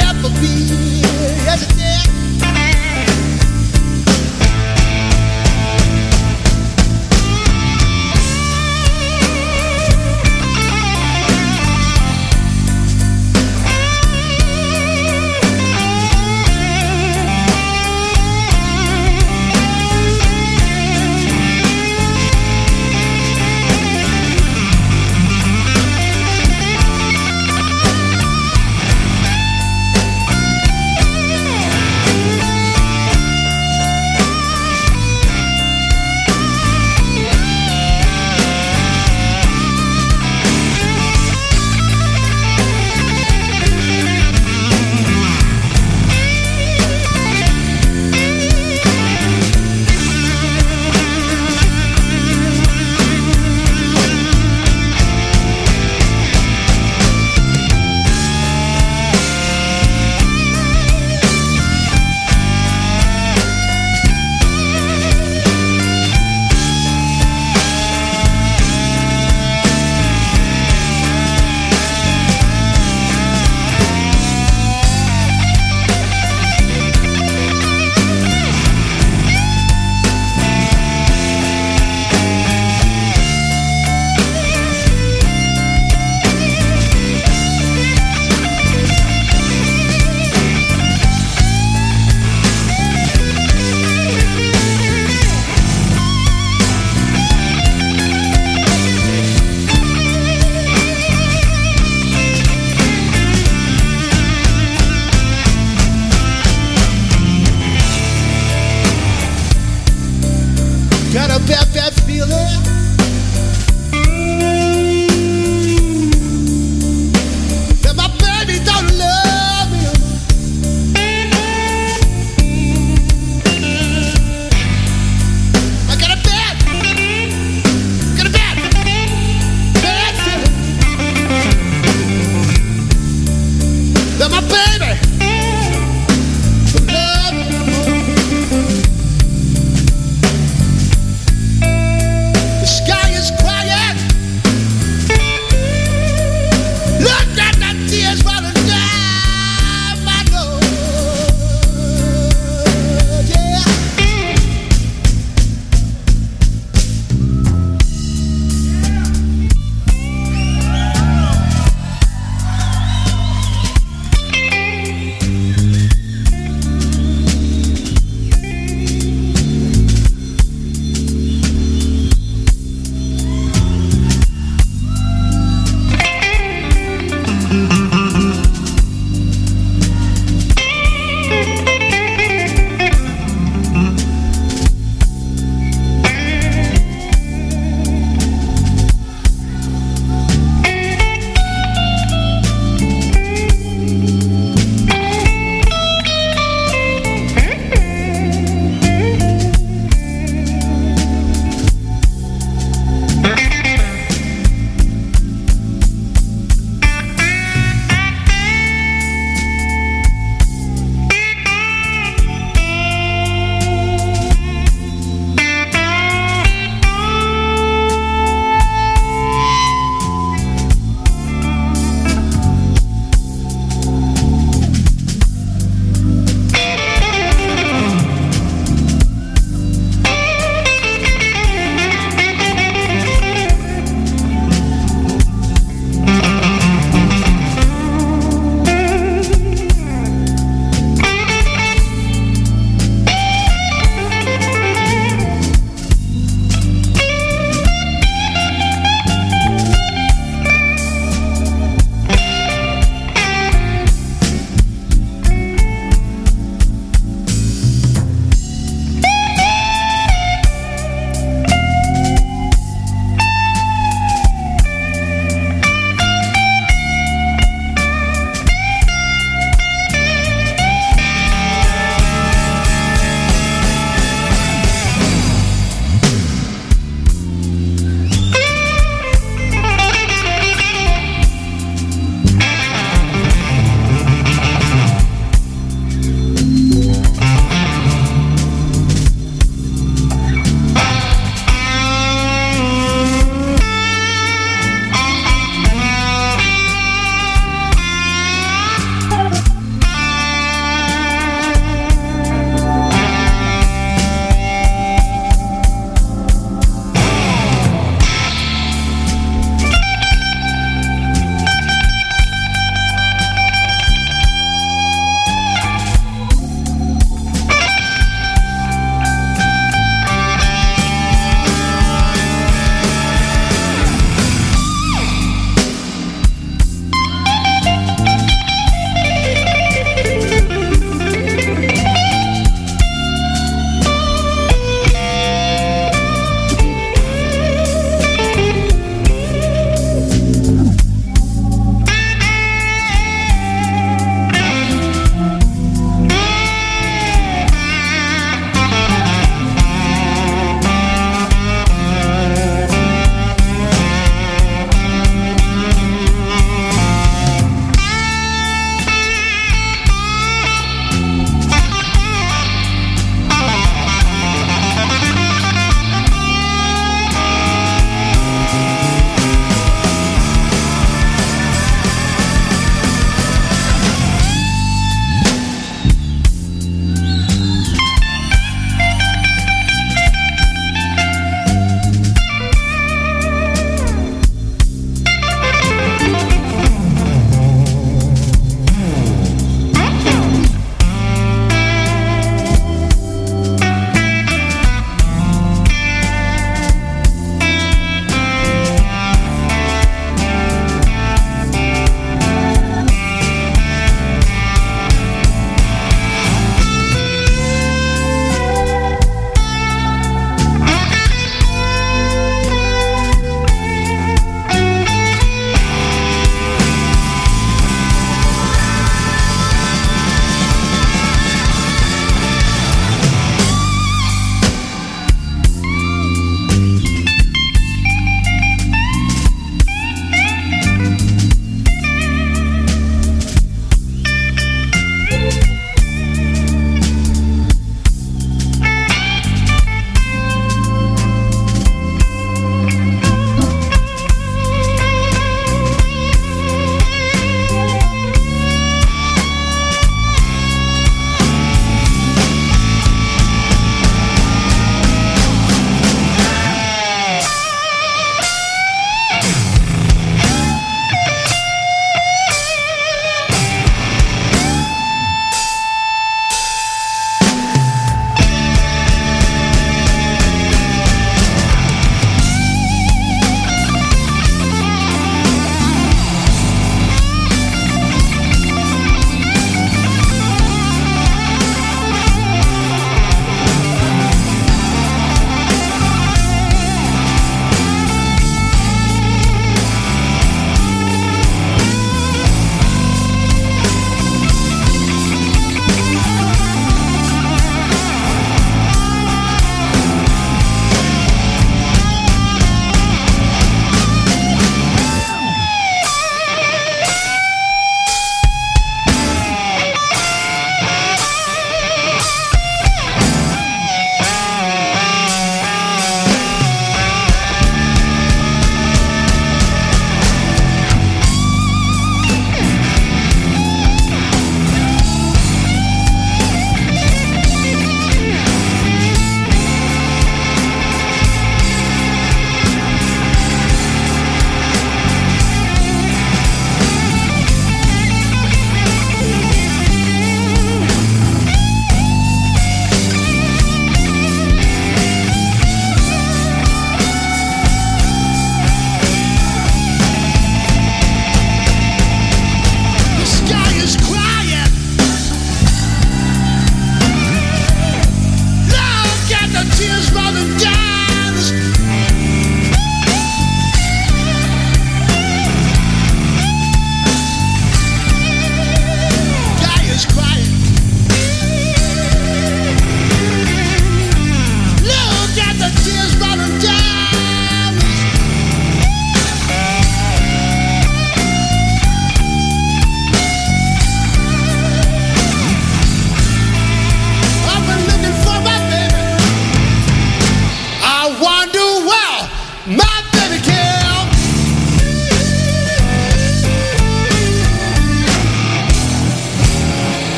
never 0.00 0.28
be. 0.40 1.02
as 1.48 1.62
it. 1.62 2.27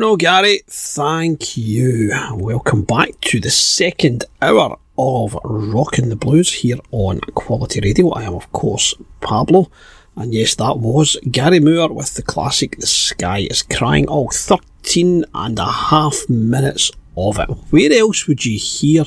no, 0.00 0.16
Gary, 0.16 0.62
thank 0.66 1.58
you. 1.58 2.10
Welcome 2.32 2.84
back 2.84 3.20
to 3.20 3.38
the 3.38 3.50
second 3.50 4.24
hour 4.40 4.78
of 4.96 5.36
rocking 5.44 6.08
the 6.08 6.16
Blues 6.16 6.50
here 6.50 6.78
on 6.90 7.20
Quality 7.34 7.80
Radio. 7.80 8.08
I 8.12 8.22
am, 8.22 8.32
of 8.32 8.50
course, 8.50 8.94
Pablo. 9.20 9.70
And 10.16 10.32
yes, 10.32 10.54
that 10.54 10.78
was 10.78 11.18
Gary 11.30 11.60
Moore 11.60 11.92
with 11.92 12.14
the 12.14 12.22
classic 12.22 12.78
The 12.78 12.86
Sky 12.86 13.46
is 13.50 13.62
Crying. 13.62 14.08
All 14.08 14.28
oh, 14.28 14.56
13 14.82 15.26
and 15.34 15.58
a 15.58 15.70
half 15.70 16.26
minutes 16.30 16.90
of 17.14 17.38
it. 17.38 17.50
Where 17.68 17.92
else 17.92 18.26
would 18.26 18.46
you 18.46 18.58
hear 18.58 19.04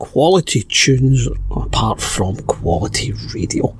quality 0.00 0.62
tunes 0.62 1.28
apart 1.52 2.00
from 2.00 2.34
quality 2.48 3.12
radio? 3.32 3.78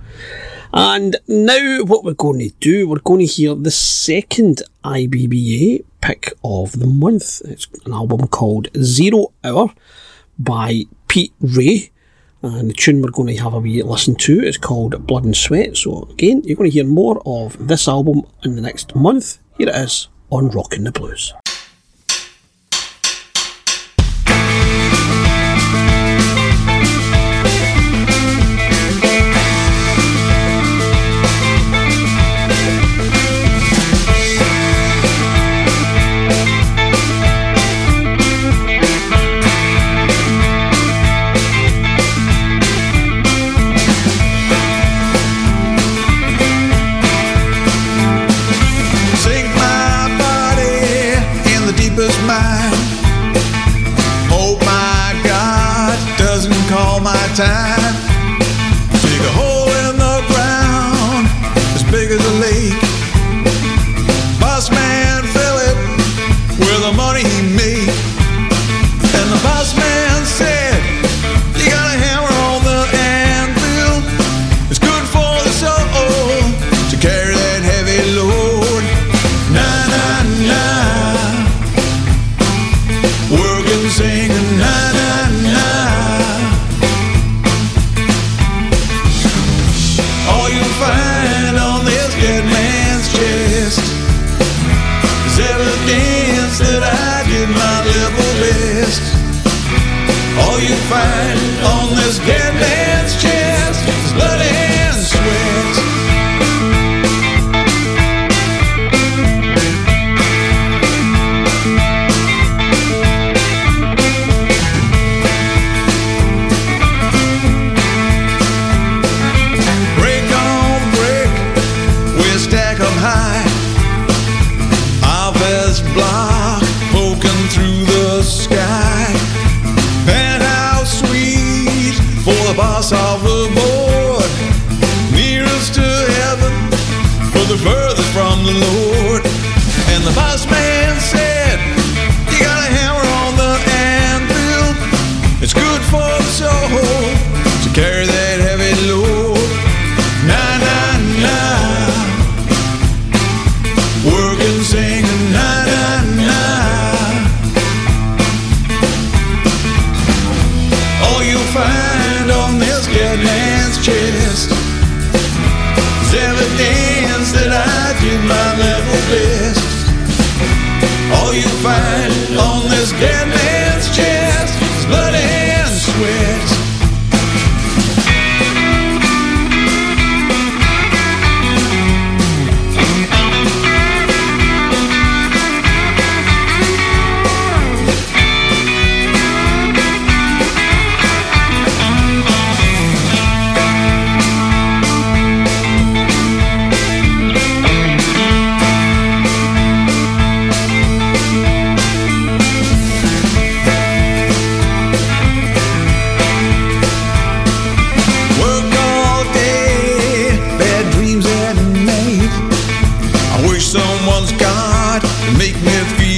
And 0.73 1.17
now, 1.27 1.83
what 1.83 2.05
we're 2.05 2.15
going 2.15 2.39
to 2.39 2.55
do, 2.61 2.89
we're 2.89 3.01
going 3.01 3.27
to 3.27 3.27
hear 3.27 3.57
the 3.57 3.73
second 3.73 4.63
IBBA 4.85 5.85
pick 6.03 6.35
of 6.45 6.79
the 6.79 6.87
month. 6.87 7.41
It's 7.47 7.67
an 7.87 7.95
album 7.95 8.29
called 8.29 8.69
Zero 8.77 9.33
Hour 9.43 9.73
by 10.39 10.83
Pete 11.09 11.33
Rea. 11.41 11.91
And 12.43 12.71
the 12.71 12.75
tune 12.75 13.01
we're 13.01 13.11
going 13.11 13.35
to 13.35 13.43
have 13.43 13.55
a 13.55 13.61
wee 13.61 13.83
listen 13.83 14.17
to 14.17 14.43
is 14.43 14.59
called 14.59 15.07
Blood 15.07 15.25
and 15.25 15.37
Sweat. 15.37 15.77
So, 15.77 16.09
again, 16.11 16.43
you're 16.45 16.57
going 16.57 16.71
to 16.71 16.75
hear 16.75 16.85
more 16.85 17.23
of 17.25 17.69
this 17.69 17.87
album 17.87 18.25
in 18.45 18.57
the 18.57 18.63
next 18.63 18.97
month. 18.97 19.39
Here 19.57 19.69
it 19.69 19.77
is 19.77 20.09
on 20.31 20.49
Rockin' 20.49 20.85
the 20.85 20.91
Blues. 20.91 21.33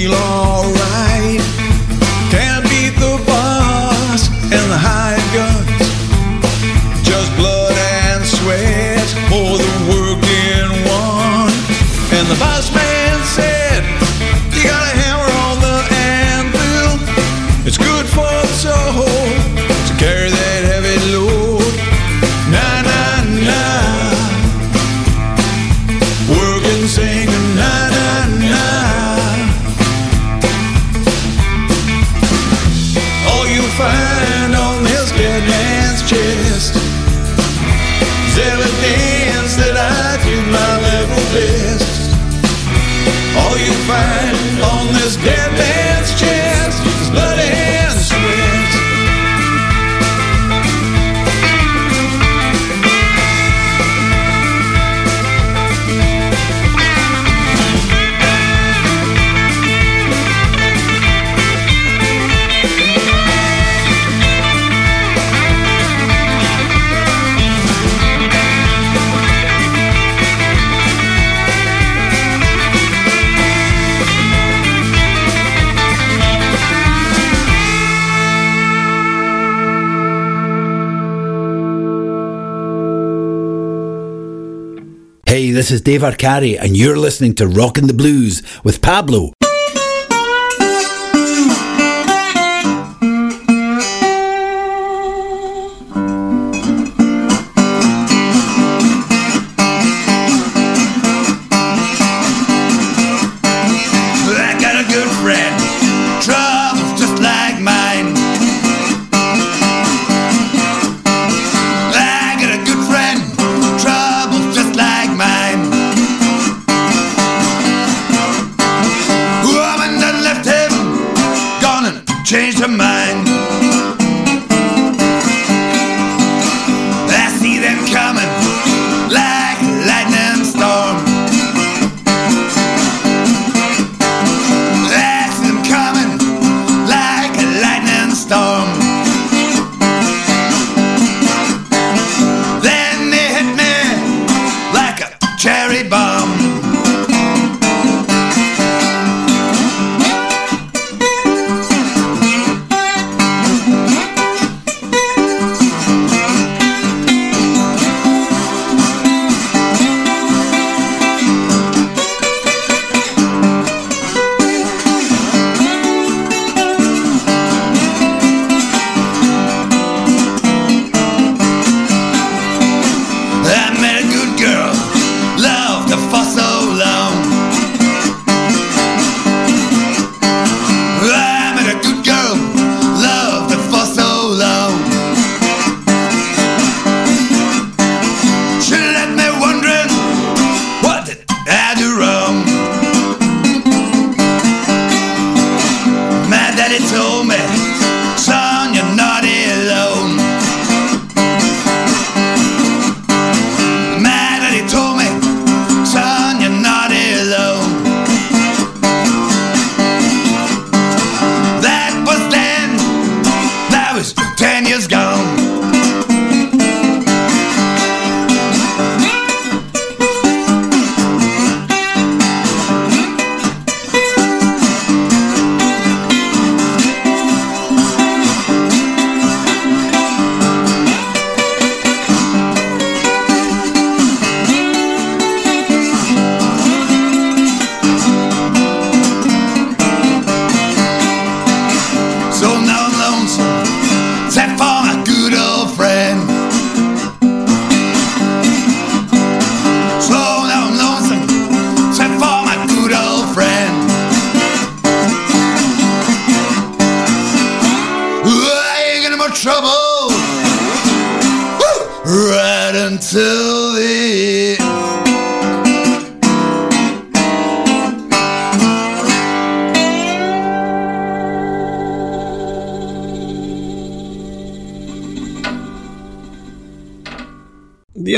belong. 0.04 0.53
This 85.64 85.70
is 85.70 85.80
Dave 85.80 86.02
Arcari, 86.02 86.58
and 86.60 86.76
you're 86.76 86.98
listening 86.98 87.34
to 87.36 87.46
Rockin' 87.46 87.86
the 87.86 87.94
Blues 87.94 88.42
with 88.64 88.82
Pablo. 88.82 89.32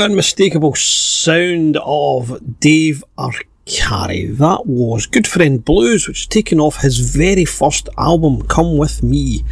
Unmistakable 0.07 0.73
sound 0.73 1.75
of 1.83 2.39
Dave 2.61 3.03
Arcari. 3.17 4.37
That 4.37 4.65
was 4.65 5.05
Good 5.05 5.27
Friend 5.27 5.63
Blues, 5.65 6.07
which 6.07 6.21
is 6.21 6.27
taken 6.27 6.61
off 6.61 6.77
his 6.77 6.99
very 6.99 7.43
first 7.43 7.89
album, 7.97 8.41
Come 8.43 8.77
With 8.77 9.03
Me. 9.03 9.43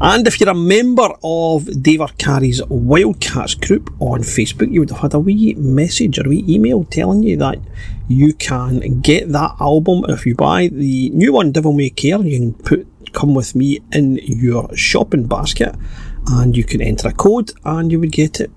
And 0.00 0.26
if 0.26 0.40
you're 0.40 0.48
a 0.48 0.54
member 0.54 1.08
of 1.22 1.80
Dave 1.80 2.00
Arcari's 2.00 2.60
Wildcats 2.68 3.54
group 3.54 3.94
on 4.00 4.22
Facebook, 4.22 4.72
you 4.72 4.80
would 4.80 4.90
have 4.90 4.98
had 4.98 5.14
a 5.14 5.20
wee 5.20 5.54
message 5.54 6.18
or 6.18 6.26
a 6.26 6.28
wee 6.28 6.44
email 6.48 6.82
telling 6.82 7.22
you 7.22 7.36
that 7.36 7.60
you 8.08 8.34
can 8.34 9.00
get 9.02 9.28
that 9.30 9.54
album 9.60 10.04
if 10.08 10.26
you 10.26 10.34
buy 10.34 10.66
the 10.66 11.10
new 11.10 11.32
one, 11.32 11.52
Devil 11.52 11.72
May 11.72 11.90
Care. 11.90 12.18
You 12.20 12.36
can 12.36 12.54
put 12.54 13.12
Come 13.12 13.36
With 13.36 13.54
Me 13.54 13.78
in 13.92 14.16
your 14.16 14.76
shopping 14.76 15.28
basket 15.28 15.76
and 16.26 16.56
you 16.56 16.64
can 16.64 16.82
enter 16.82 17.06
a 17.06 17.12
code 17.12 17.52
and 17.64 17.92
you 17.92 18.00
would 18.00 18.10
get 18.10 18.40
it 18.40 18.50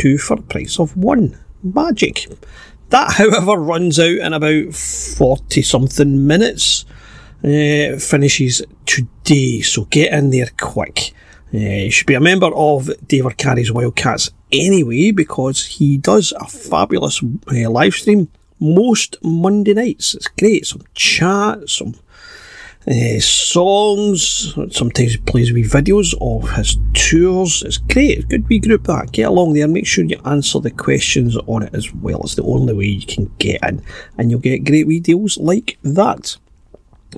two 0.00 0.18
for 0.18 0.36
the 0.36 0.42
price 0.42 0.80
of 0.80 0.96
one. 0.96 1.38
Magic. 1.62 2.26
That, 2.88 3.12
however, 3.12 3.56
runs 3.56 3.98
out 3.98 4.18
in 4.18 4.32
about 4.32 4.74
40 4.74 5.62
something 5.62 6.26
minutes. 6.26 6.84
Uh, 7.42 7.96
finishes 7.98 8.62
today, 8.84 9.60
so 9.60 9.84
get 9.86 10.12
in 10.12 10.30
there 10.30 10.50
quick. 10.58 11.12
Uh, 11.52 11.58
you 11.58 11.90
should 11.90 12.06
be 12.06 12.14
a 12.14 12.20
member 12.20 12.50
of 12.54 12.90
David 13.06 13.32
Arcari's 13.32 13.72
Wildcats 13.72 14.30
anyway, 14.52 15.10
because 15.10 15.64
he 15.64 15.96
does 15.96 16.32
a 16.32 16.46
fabulous 16.46 17.22
uh, 17.22 17.70
live 17.70 17.94
stream 17.94 18.28
most 18.58 19.16
Monday 19.22 19.72
nights. 19.72 20.14
It's 20.14 20.28
great. 20.28 20.66
Some 20.66 20.82
chat, 20.94 21.68
some 21.68 21.94
uh, 22.86 23.20
songs. 23.20 24.54
Sometimes 24.70 25.12
he 25.12 25.18
plays 25.18 25.52
wee 25.52 25.62
videos 25.62 26.14
of 26.20 26.50
his 26.56 26.78
tours. 26.94 27.62
It's 27.62 27.78
great. 27.78 28.18
It's 28.18 28.24
good 28.26 28.48
wee 28.48 28.58
group 28.58 28.84
that. 28.84 29.12
Get 29.12 29.28
along 29.28 29.54
there. 29.54 29.68
Make 29.68 29.86
sure 29.86 30.04
you 30.04 30.20
answer 30.24 30.60
the 30.60 30.70
questions 30.70 31.36
on 31.46 31.62
it 31.62 31.74
as 31.74 31.92
well. 31.92 32.20
It's 32.22 32.36
the 32.36 32.42
only 32.44 32.72
way 32.72 32.86
you 32.86 33.06
can 33.06 33.30
get 33.38 33.62
in, 33.68 33.82
and 34.16 34.30
you'll 34.30 34.40
get 34.40 34.64
great 34.64 34.86
wee 34.86 35.00
deals 35.00 35.38
like 35.38 35.78
that. 35.82 36.36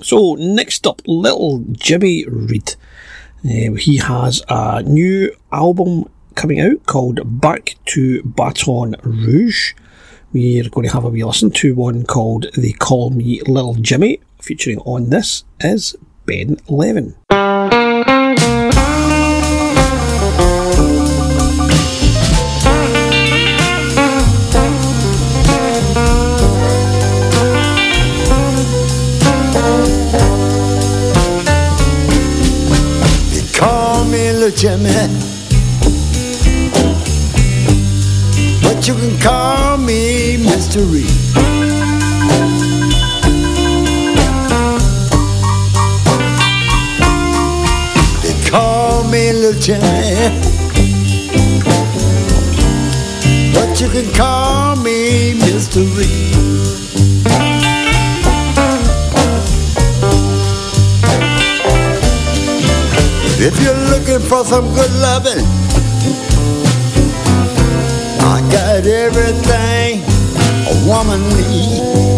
So 0.01 0.35
next 0.35 0.87
up, 0.87 1.01
little 1.05 1.63
Jimmy 1.71 2.25
Reed. 2.25 2.75
Uh, 3.45 3.73
he 3.73 3.97
has 3.97 4.41
a 4.49 4.81
new 4.83 5.35
album 5.51 6.09
coming 6.35 6.59
out 6.59 6.85
called 6.85 7.19
Back 7.41 7.75
to 7.85 8.23
Baton 8.23 8.95
Rouge. 9.03 9.73
We're 10.31 10.67
going 10.69 10.87
to 10.87 10.93
have 10.93 11.03
a 11.03 11.09
wee 11.09 11.23
listen 11.23 11.51
to 11.51 11.75
one 11.75 12.05
called 12.05 12.47
They 12.57 12.71
Call 12.71 13.11
Me 13.11 13.41
Little 13.41 13.75
Jimmy, 13.75 14.19
featuring 14.43 14.79
on 14.79 15.09
this 15.09 15.45
is 15.61 15.95
Ben 16.25 16.57
Levin. 16.67 17.15
But 17.29 17.37
but 38.61 38.87
you 38.87 38.95
can 38.95 39.17
call 39.19 39.77
me 39.77 40.37
Mr. 40.37 40.83
Reed. 40.91 42.62
Jimmy, 49.59 49.81
but 53.53 53.79
you 53.79 53.89
can 53.89 54.13
call 54.13 54.75
me 54.77 55.33
Mr. 55.39 55.83
Reed. 55.97 56.33
If 63.39 63.61
you're 63.61 63.73
looking 63.89 64.19
for 64.27 64.45
some 64.45 64.73
good 64.73 64.91
loving, 65.01 65.45
I 68.21 68.41
got 68.51 68.85
everything 68.85 70.03
a 70.67 70.87
woman 70.87 71.21
needs. 71.29 72.13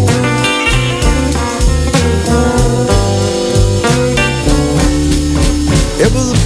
It 5.98 6.14
was 6.14 6.45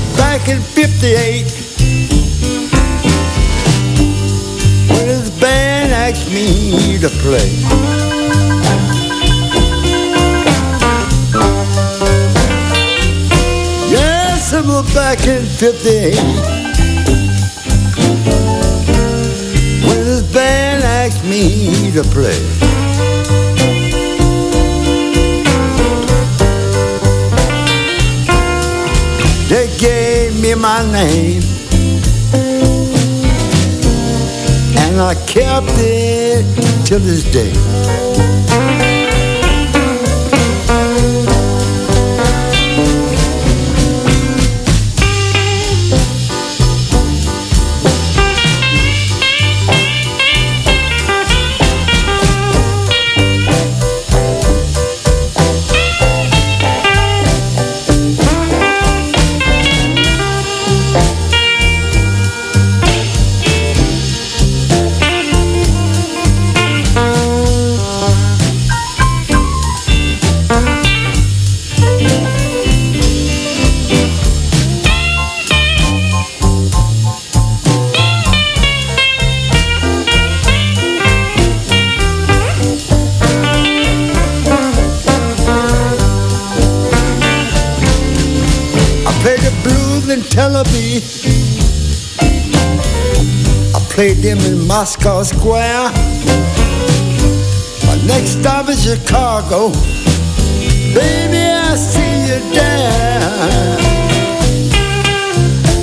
in 0.50 0.62
58 0.62 1.44
when 4.90 5.06
this 5.06 5.30
band 5.40 5.92
asked 5.92 6.28
me 6.34 6.98
to 6.98 7.10
play. 7.22 7.50
Yes, 13.92 14.54
it 14.54 14.66
was 14.66 14.92
back 14.96 15.28
in 15.28 15.46
58 15.46 16.16
when 19.86 20.04
this 20.04 20.24
band 20.34 20.84
asked 20.84 21.24
me 21.26 21.92
to 21.92 22.02
play. 22.04 22.79
My 30.60 30.84
name 30.92 31.42
and 34.78 35.00
I 35.00 35.16
kept 35.26 35.72
it 35.78 36.44
till 36.86 37.00
this 37.00 37.24
day. 37.32 38.89
Moscow 94.70 95.24
Square. 95.24 95.90
My 97.88 97.98
next 98.06 98.38
stop 98.40 98.70
is 98.70 98.84
Chicago. 98.84 99.70
Baby, 100.94 101.42
I 101.42 101.74
see 101.76 102.28
you 102.30 102.40
there. 102.54 103.20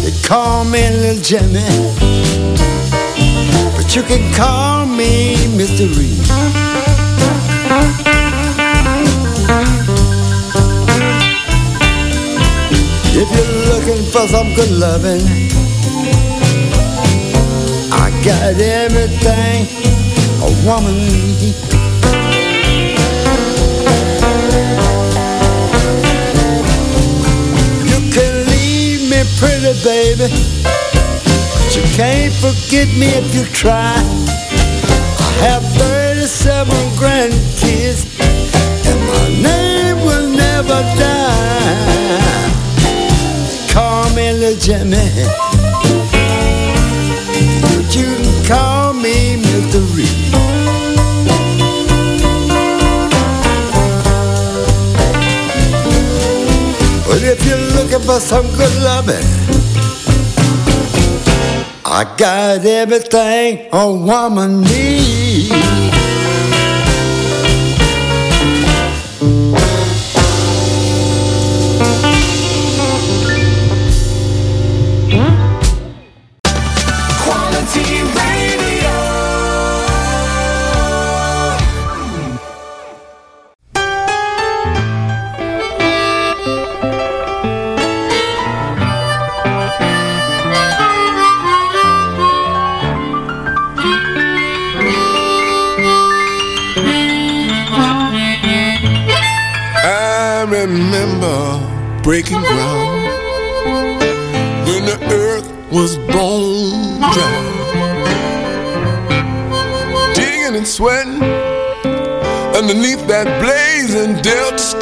They 0.03 0.15
call 0.23 0.65
me 0.65 0.89
Little 1.03 1.21
Jimmy, 1.21 1.67
but 3.75 3.97
you 3.97 4.05
can 4.05 4.33
call 4.35 4.87
me 4.87 5.35
Mr. 5.59 5.91
Reed. 5.99 6.23
If 13.19 13.29
you're 13.35 13.53
looking 13.75 14.05
for 14.13 14.29
some 14.29 14.55
good 14.55 14.71
loving, 14.71 15.66
got 18.27 18.61
everything 18.61 19.67
a 20.43 20.51
woman 20.67 20.97
needs. 20.99 21.63
You 27.87 27.99
can 28.11 28.35
leave 28.51 29.03
me 29.11 29.23
pretty, 29.39 29.75
baby, 29.85 30.27
but 31.55 31.77
you 31.77 31.83
can't 31.95 32.35
forget 32.43 32.89
me 32.99 33.15
if 33.15 33.33
you 33.33 33.45
try. 33.55 33.95
I 33.95 35.31
have 35.47 35.63
37 35.79 36.75
grandkids, 36.99 38.03
and 38.91 38.99
my 39.07 39.27
name 39.41 39.99
will 40.05 40.29
never 40.29 40.83
die 40.99 41.47
call 43.73 44.11
me 44.17 44.57
Jimmy. 44.59 45.36
For 58.01 58.21
some 58.21 58.47
good 58.57 58.83
loving, 58.83 59.25
I 61.85 62.05
got 62.17 62.65
everything 62.65 63.69
a 63.73 63.91
woman 63.91 64.63
needs. 64.63 65.66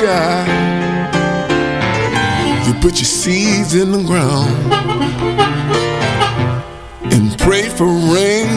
Sky. 0.05 0.45
You 2.67 2.75
put 2.75 2.95
your 3.01 3.13
seeds 3.23 3.75
in 3.75 3.91
the 3.91 4.03
ground 4.03 4.53
and 7.15 7.39
pray 7.39 7.69
for 7.71 7.87
rain. 7.87 8.51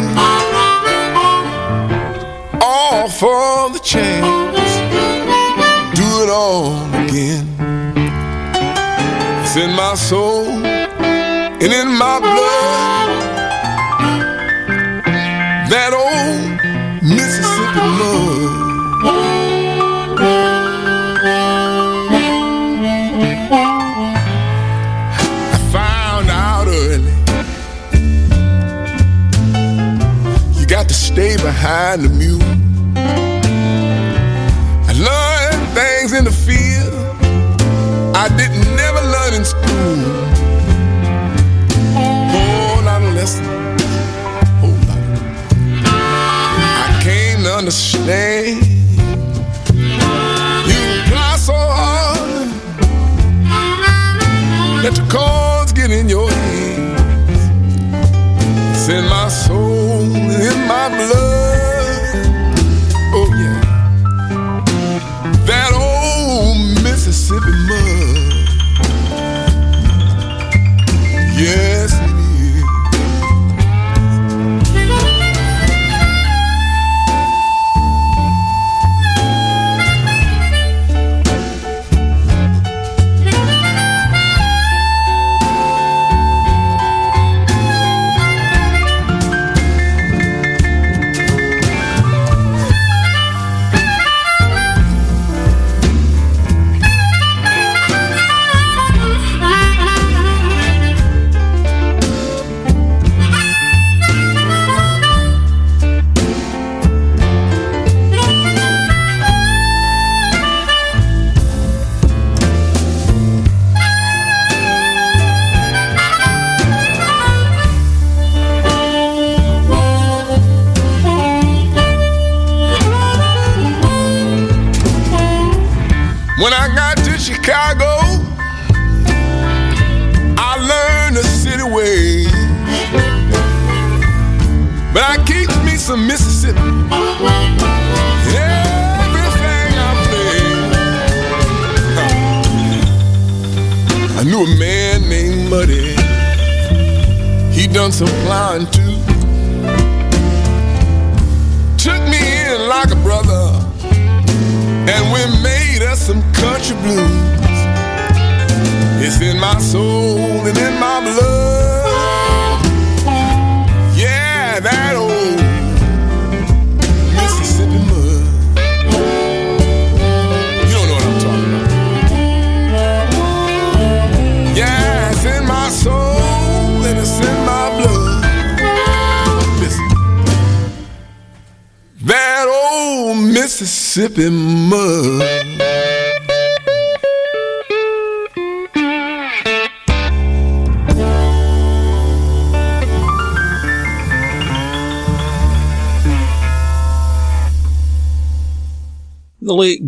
All 2.62 3.10
for 3.10 3.70
the 3.72 3.80
chance 3.80 4.74
do 5.96 6.08
it 6.24 6.30
all 6.30 6.74
again. 7.04 7.46
It's 9.42 9.56
in 9.56 9.72
my 9.72 9.96
soul 9.96 10.48
and 11.64 11.72
in 11.82 11.88
my 11.98 12.20
blood. 12.20 13.07
Behind 31.68 32.02
the 32.02 32.10
mule. 32.22 32.42
I 34.90 34.94
learned 35.10 35.64
things 35.78 36.14
in 36.18 36.24
the 36.24 36.32
field 36.32 36.94
I 38.16 38.26
didn't 38.40 38.68
never 38.84 39.02
learn 39.16 39.34
in 39.40 39.44
school. 39.44 39.98
Whole 42.34 42.82
lot 42.90 43.02
of 43.08 43.14
lessons, 43.20 43.84
whole 44.62 44.82
lot. 44.88 45.04
I 46.84 47.02
came 47.04 47.44
to 47.44 47.54
understand. 47.62 48.66
You 50.72 50.84
try 51.10 51.36
so 51.38 51.58
hard, 51.80 52.48
let 54.84 54.96
the 54.96 55.06
cards 55.12 55.47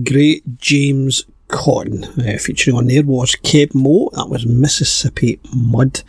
great 0.09 0.57
James 0.57 1.25
Cotton, 1.49 2.03
uh, 2.03 2.37
featuring 2.39 2.75
on 2.75 2.87
there 2.87 3.03
was 3.03 3.35
Keb 3.43 3.75
Mo. 3.75 4.09
That 4.13 4.29
was 4.29 4.45
Mississippi 4.45 5.39
Mud, 5.53 6.01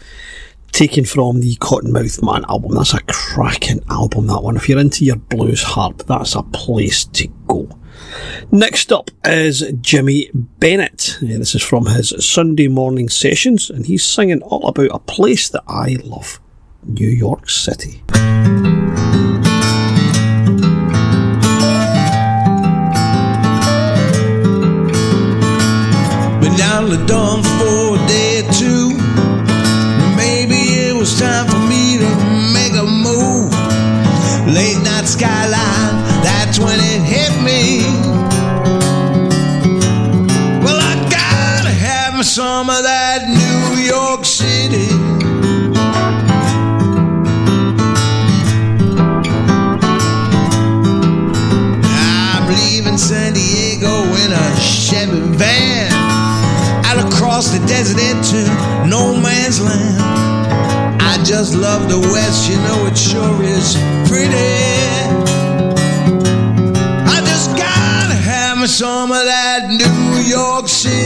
taken 0.73 1.05
from 1.05 1.41
the 1.41 1.55
Cottonmouth 1.57 2.23
Man 2.23 2.45
album. 2.49 2.75
That's 2.75 2.95
a 2.95 3.01
cracking 3.03 3.83
album, 3.91 4.27
that 4.29 4.43
one. 4.43 4.57
If 4.57 4.69
you're 4.69 4.79
into 4.79 5.05
your 5.05 5.17
blues 5.17 5.63
harp, 5.63 5.99
that's 6.07 6.35
a 6.35 6.43
place 6.43 7.05
to 7.05 7.29
go. 7.47 7.69
Next 8.51 8.91
up 8.91 9.11
is 9.25 9.71
Jimmy 9.83 10.31
Bennett. 10.33 11.19
Uh, 11.23 11.39
this 11.39 11.55
is 11.55 11.63
from 11.63 11.85
his 11.87 12.15
Sunday 12.19 12.69
morning 12.69 13.11
sessions, 13.11 13.69
and 13.69 13.85
he's 13.85 14.05
singing 14.05 14.43
all 14.43 14.67
about 14.67 14.91
a 14.93 14.99
place 14.99 15.51
that 15.51 15.65
I 15.69 15.99
love 16.03 16.41
New 16.85 17.09
York 17.09 17.51
City. 17.51 18.03
The 26.91 26.97
dump 27.07 27.47
for 27.47 27.95
a 27.95 28.07
day 28.09 28.43
or 28.43 28.53
two. 28.53 28.89
Maybe 30.17 30.59
it 30.89 30.93
was 30.93 31.17
time 31.21 31.50
just 61.31 61.55
love 61.55 61.89
the 61.89 61.97
West, 61.97 62.51
you 62.51 62.57
know 62.57 62.87
it 62.87 62.99
sure 62.99 63.43
is 63.45 63.77
pretty. 64.11 64.35
I 67.07 67.21
just 67.25 67.51
gotta 67.57 68.17
have 68.17 68.69
some 68.69 69.13
of 69.13 69.25
that 69.27 69.69
New 69.69 70.23
York 70.29 70.67
City. 70.67 71.00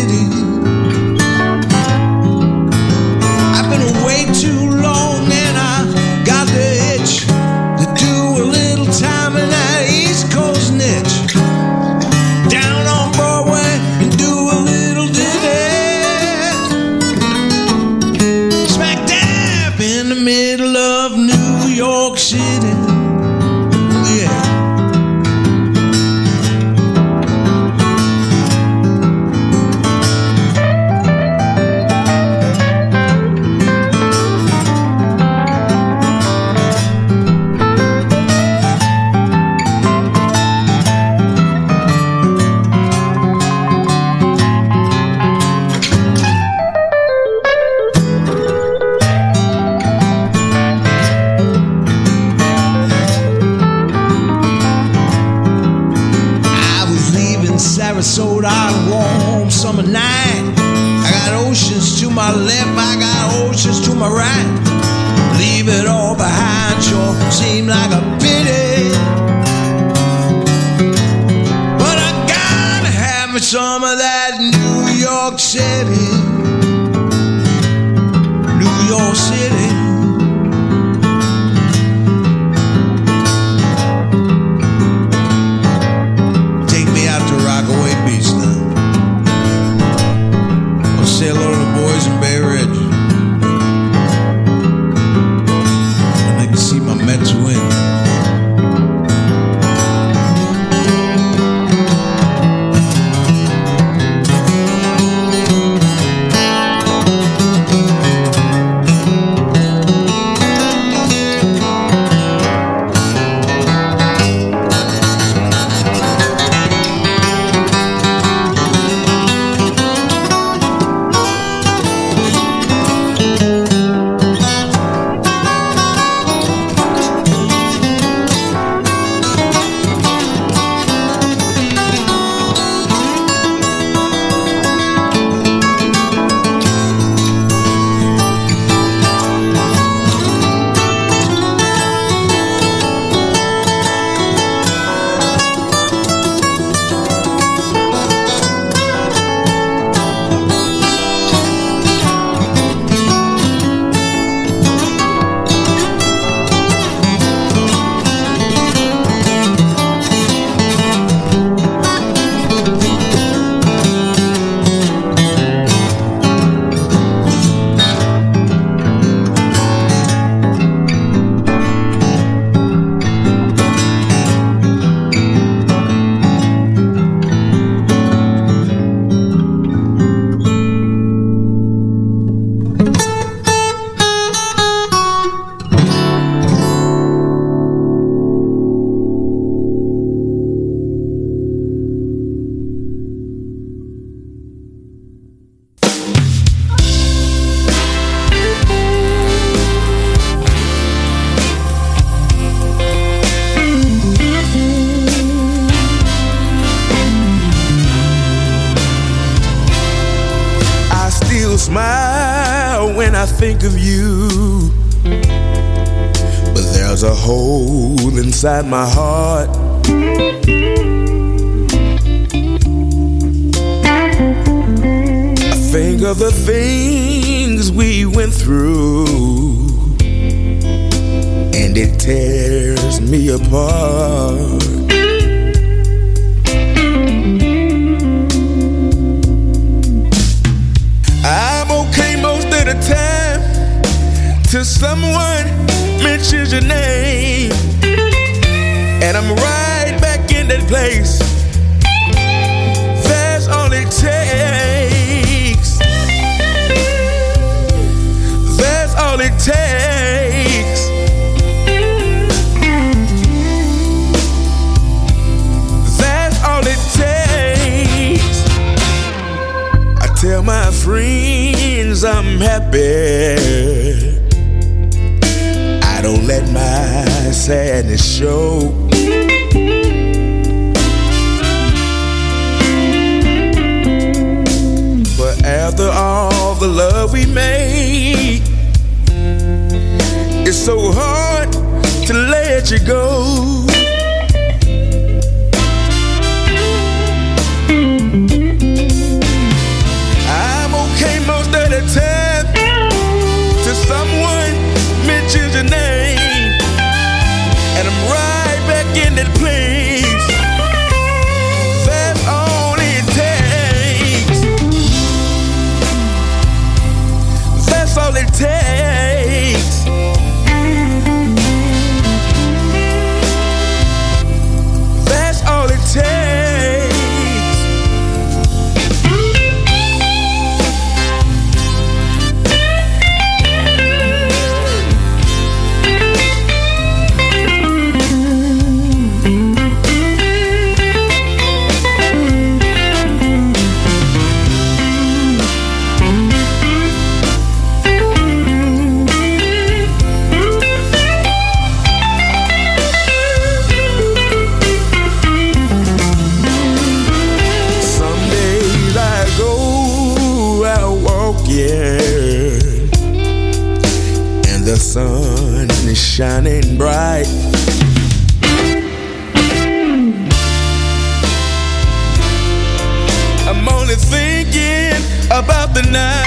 about 375.39 375.75
the 375.75 375.83
now. 375.91 376.23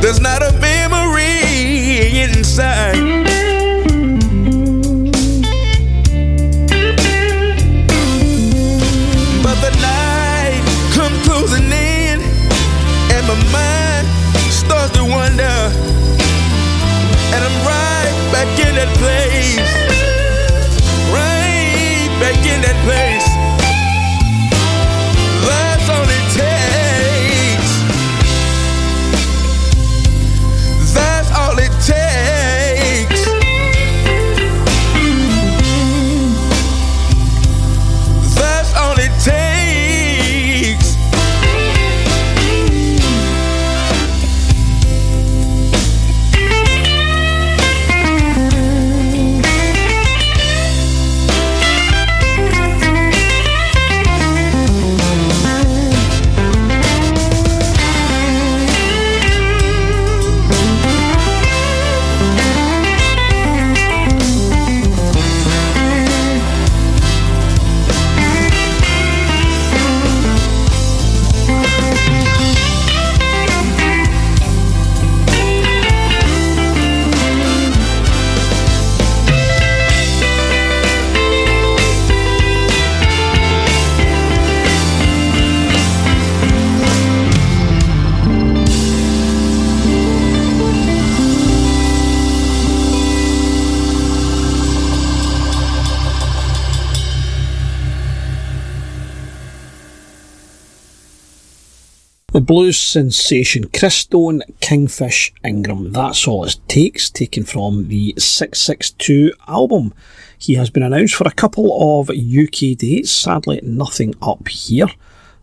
There's 0.00 0.18
not 0.18 0.42
a 0.42 0.50
minute 0.60 0.71
blues 102.52 102.78
sensation 102.78 103.66
Christone, 103.68 104.42
Kingfish 104.60 105.32
Ingram. 105.42 105.90
That's 105.90 106.28
all 106.28 106.44
it 106.44 106.58
takes, 106.68 107.08
taken 107.08 107.44
from 107.44 107.88
the 107.88 108.12
662 108.18 109.32
album. 109.48 109.94
He 110.36 110.56
has 110.56 110.68
been 110.68 110.82
announced 110.82 111.14
for 111.14 111.26
a 111.26 111.30
couple 111.30 111.98
of 111.98 112.10
UK 112.10 112.76
dates, 112.76 113.10
sadly, 113.10 113.58
nothing 113.62 114.14
up 114.20 114.48
here. 114.48 114.88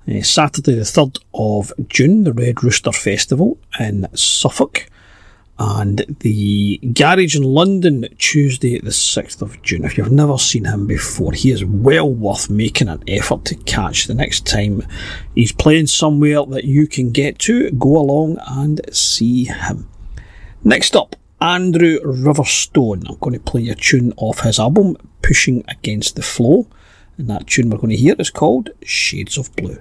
Uh, 0.08 0.22
Saturday, 0.22 0.76
the 0.76 0.82
3rd 0.82 1.18
of 1.34 1.74
June, 1.90 2.26
the 2.26 2.34
Red 2.34 2.64
Rooster 2.64 2.92
Festival 2.92 3.58
in 3.80 4.08
Suffolk 4.14 4.86
and 5.60 6.06
the 6.22 6.78
Garage 6.94 7.36
in 7.36 7.44
London 7.44 8.08
Tuesday 8.18 8.80
the 8.80 8.92
6th 8.92 9.42
of 9.42 9.62
June. 9.62 9.84
If 9.84 9.98
you've 9.98 10.12
never 10.12 10.38
seen 10.38 10.64
him 10.64 10.88
before, 10.88 11.34
he 11.34 11.52
is 11.52 11.66
well 11.66 12.10
worth 12.10 12.50
making 12.50 12.88
an 12.88 13.04
effort 13.10 13.44
to 13.46 13.56
catch 13.56 14.08
the 14.08 14.14
next 14.14 14.48
time 14.48 14.88
he's 15.36 15.52
playing 15.52 15.88
somewhere 15.88 16.46
that 16.46 16.64
you 16.64 16.88
can 16.88 17.12
get 17.12 17.40
to. 17.40 17.70
Go 17.72 17.98
along 17.98 18.38
and 18.48 18.80
see 18.96 19.44
him. 19.44 19.90
Next 20.64 20.96
up, 20.96 21.18
Andrew 21.42 22.00
Riverstone. 22.00 23.10
I'm 23.10 23.18
going 23.18 23.34
to 23.34 23.40
play 23.40 23.68
a 23.68 23.76
tune 23.76 24.14
off 24.16 24.42
his 24.42 24.60
album, 24.60 24.96
Pushing 25.22 25.66
Against 25.68 26.16
the 26.16 26.22
Flow, 26.22 26.68
and 27.18 27.30
that 27.30 27.48
tune 27.48 27.70
we're 27.70 27.78
going 27.78 27.90
to 27.90 27.98
hear 27.98 28.16
is 28.18 28.30
called 28.30 28.70
Shades 28.84 29.38
of 29.38 29.54
Blue. 29.58 29.80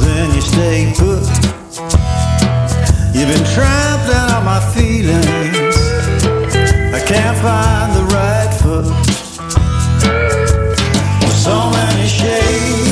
Then 0.00 0.34
you 0.34 0.40
stay 0.40 0.92
put. 0.96 1.24
You've 3.14 3.28
been 3.28 3.46
trapped 3.54 4.08
in 4.08 4.34
all 4.34 4.42
my 4.42 4.60
feelings. 4.74 5.76
I 6.94 7.00
can't 7.06 7.38
find 7.38 7.88
the 7.98 8.04
right 8.14 8.52
foot. 8.60 8.86
So 11.44 11.70
many 11.70 12.06
shades 12.08 12.87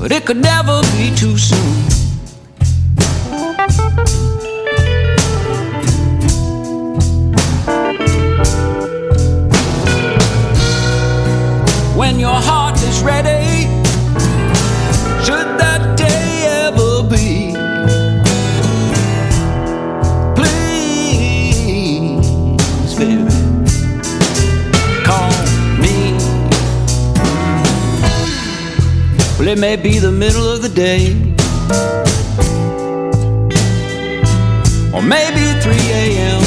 But 0.00 0.12
it 0.12 0.24
could 0.24 0.38
never 0.38 0.80
be 0.96 1.14
too 1.14 1.36
soon. 1.36 1.58
When 11.94 12.18
your 12.18 12.32
heart 12.32 12.59
may 29.60 29.76
be 29.76 29.98
the 29.98 30.10
middle 30.10 30.48
of 30.48 30.62
the 30.62 30.70
day, 30.70 31.12
or 34.90 35.02
maybe 35.02 35.44
3 35.60 35.74
a.m. 36.02 36.42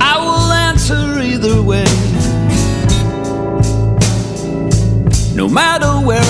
I 0.00 0.16
will 0.20 0.52
answer 0.52 1.18
either 1.18 1.60
way. 1.60 1.84
No 5.34 5.48
matter 5.48 5.90
where 6.06 6.22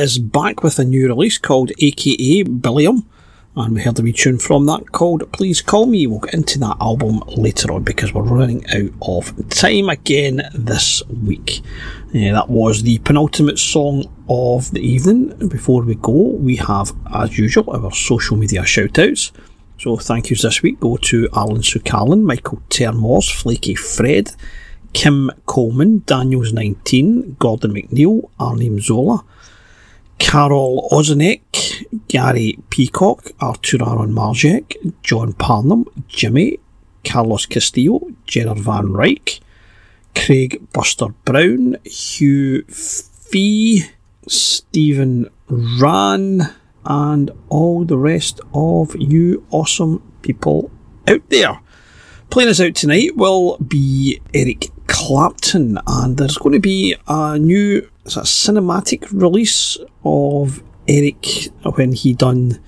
is 0.00 0.18
back 0.18 0.62
with 0.62 0.78
a 0.78 0.84
new 0.84 1.08
release 1.08 1.36
called 1.36 1.72
AKA 1.78 2.44
Billiam, 2.44 3.06
and 3.54 3.74
we 3.74 3.82
heard 3.82 3.98
a 3.98 4.02
wee 4.02 4.14
tune 4.14 4.38
from 4.38 4.64
that 4.64 4.92
called 4.92 5.30
Please 5.30 5.60
Call 5.60 5.84
Me. 5.84 6.06
We'll 6.06 6.20
get 6.20 6.32
into 6.32 6.58
that 6.60 6.78
album 6.80 7.22
later 7.36 7.70
on 7.72 7.82
because 7.82 8.14
we're 8.14 8.22
running 8.22 8.64
out 8.70 8.92
of 9.02 9.50
time 9.50 9.90
again 9.90 10.40
this 10.54 11.02
week. 11.08 11.60
Yeah, 12.12 12.32
that 12.32 12.48
was 12.48 12.82
the 12.82 12.98
penultimate 13.00 13.58
song 13.58 14.10
of 14.30 14.70
the 14.70 14.80
evening. 14.80 15.48
Before 15.48 15.82
we 15.82 15.96
go, 15.96 16.12
we 16.12 16.56
have, 16.56 16.94
as 17.14 17.36
usual, 17.36 17.70
our 17.70 17.92
social 17.92 18.38
media 18.38 18.64
shout 18.64 18.98
outs. 18.98 19.32
So 19.78 19.98
thank 19.98 20.30
yous 20.30 20.42
this 20.42 20.62
week 20.62 20.80
go 20.80 20.96
to 20.96 21.28
Alan 21.34 21.60
Sucallan, 21.60 22.22
Michael 22.22 22.62
Termors, 22.70 23.30
Flaky 23.30 23.74
Fred, 23.74 24.30
Kim 24.94 25.30
Coleman, 25.44 26.00
Daniels19, 26.06 27.38
Gordon 27.38 27.74
McNeil, 27.74 28.30
Arnim 28.38 28.80
Zola, 28.80 29.24
Carol 30.20 30.88
Ozanek, 30.92 31.84
Gary 32.06 32.58
Peacock, 32.68 33.32
Artur 33.40 33.82
Aaron 33.82 34.12
Marjek, 34.12 34.76
John 35.02 35.32
Parnham, 35.32 35.86
Jimmy, 36.06 36.60
Carlos 37.04 37.46
Castillo, 37.46 38.00
Gerard 38.26 38.58
Van 38.58 38.88
Ryk, 38.88 39.40
Craig 40.14 40.60
Buster 40.72 41.08
Brown, 41.24 41.76
Hugh 41.84 42.62
Fee, 42.68 43.84
Stephen 44.28 45.28
Ran, 45.48 46.54
and 46.84 47.30
all 47.48 47.84
the 47.84 47.98
rest 47.98 48.40
of 48.54 48.94
you 48.96 49.44
awesome 49.50 50.00
people 50.22 50.70
out 51.08 51.28
there. 51.30 51.58
Playing 52.28 52.50
us 52.50 52.60
out 52.60 52.74
tonight 52.74 53.16
will 53.16 53.56
be 53.56 54.20
Eric 54.34 54.68
Clapton, 54.86 55.78
and 55.86 56.16
there's 56.16 56.38
going 56.38 56.52
to 56.52 56.60
be 56.60 56.94
a 57.08 57.38
new 57.38 57.88
sort 58.06 58.24
a 58.24 58.28
cinematic 58.28 59.06
release 59.12 59.78
of 60.04 60.62
Eric 60.88 61.50
when 61.76 61.92
he 61.92 62.14
done 62.14 62.58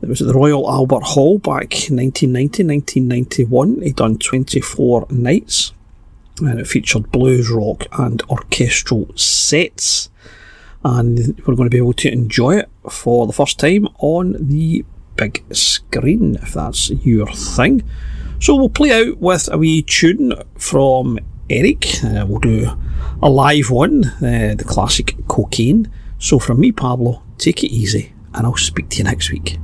It 0.00 0.08
was 0.08 0.20
at 0.20 0.28
the 0.28 0.34
Royal 0.34 0.70
Albert 0.70 1.02
Hall 1.02 1.38
back 1.38 1.72
1990 1.90 2.64
1991. 2.64 3.82
He 3.82 3.92
done 3.92 4.18
24 4.18 5.06
nights 5.10 5.72
and 6.40 6.60
it 6.60 6.68
featured 6.68 7.10
blues, 7.10 7.50
rock, 7.50 7.86
and 7.98 8.22
orchestral 8.30 9.08
sets. 9.16 10.08
And 10.84 11.36
we're 11.40 11.56
going 11.56 11.66
to 11.66 11.70
be 11.70 11.78
able 11.78 11.94
to 11.94 12.12
enjoy 12.12 12.58
it 12.58 12.70
for 12.88 13.26
the 13.26 13.32
first 13.32 13.58
time 13.58 13.88
on 13.98 14.36
the 14.38 14.84
big 15.16 15.42
screen, 15.52 16.36
if 16.36 16.54
that's 16.54 16.90
your 16.90 17.26
thing. 17.32 17.82
So 18.40 18.54
we'll 18.54 18.68
play 18.68 18.92
out 18.92 19.18
with 19.18 19.48
a 19.52 19.58
wee 19.58 19.82
tune 19.82 20.32
from 20.56 21.18
Eric. 21.50 21.86
Uh, 22.04 22.24
we'll 22.28 22.40
do 22.40 22.70
a 23.22 23.28
live 23.28 23.70
one, 23.70 24.04
uh, 24.04 24.54
the 24.56 24.64
classic 24.66 25.14
Cocaine. 25.28 25.90
So 26.18 26.38
from 26.38 26.60
me, 26.60 26.72
Pablo, 26.72 27.22
take 27.38 27.64
it 27.64 27.68
easy, 27.68 28.12
and 28.34 28.46
I'll 28.46 28.56
speak 28.56 28.88
to 28.90 28.98
you 28.98 29.04
next 29.04 29.30
week. 29.30 29.58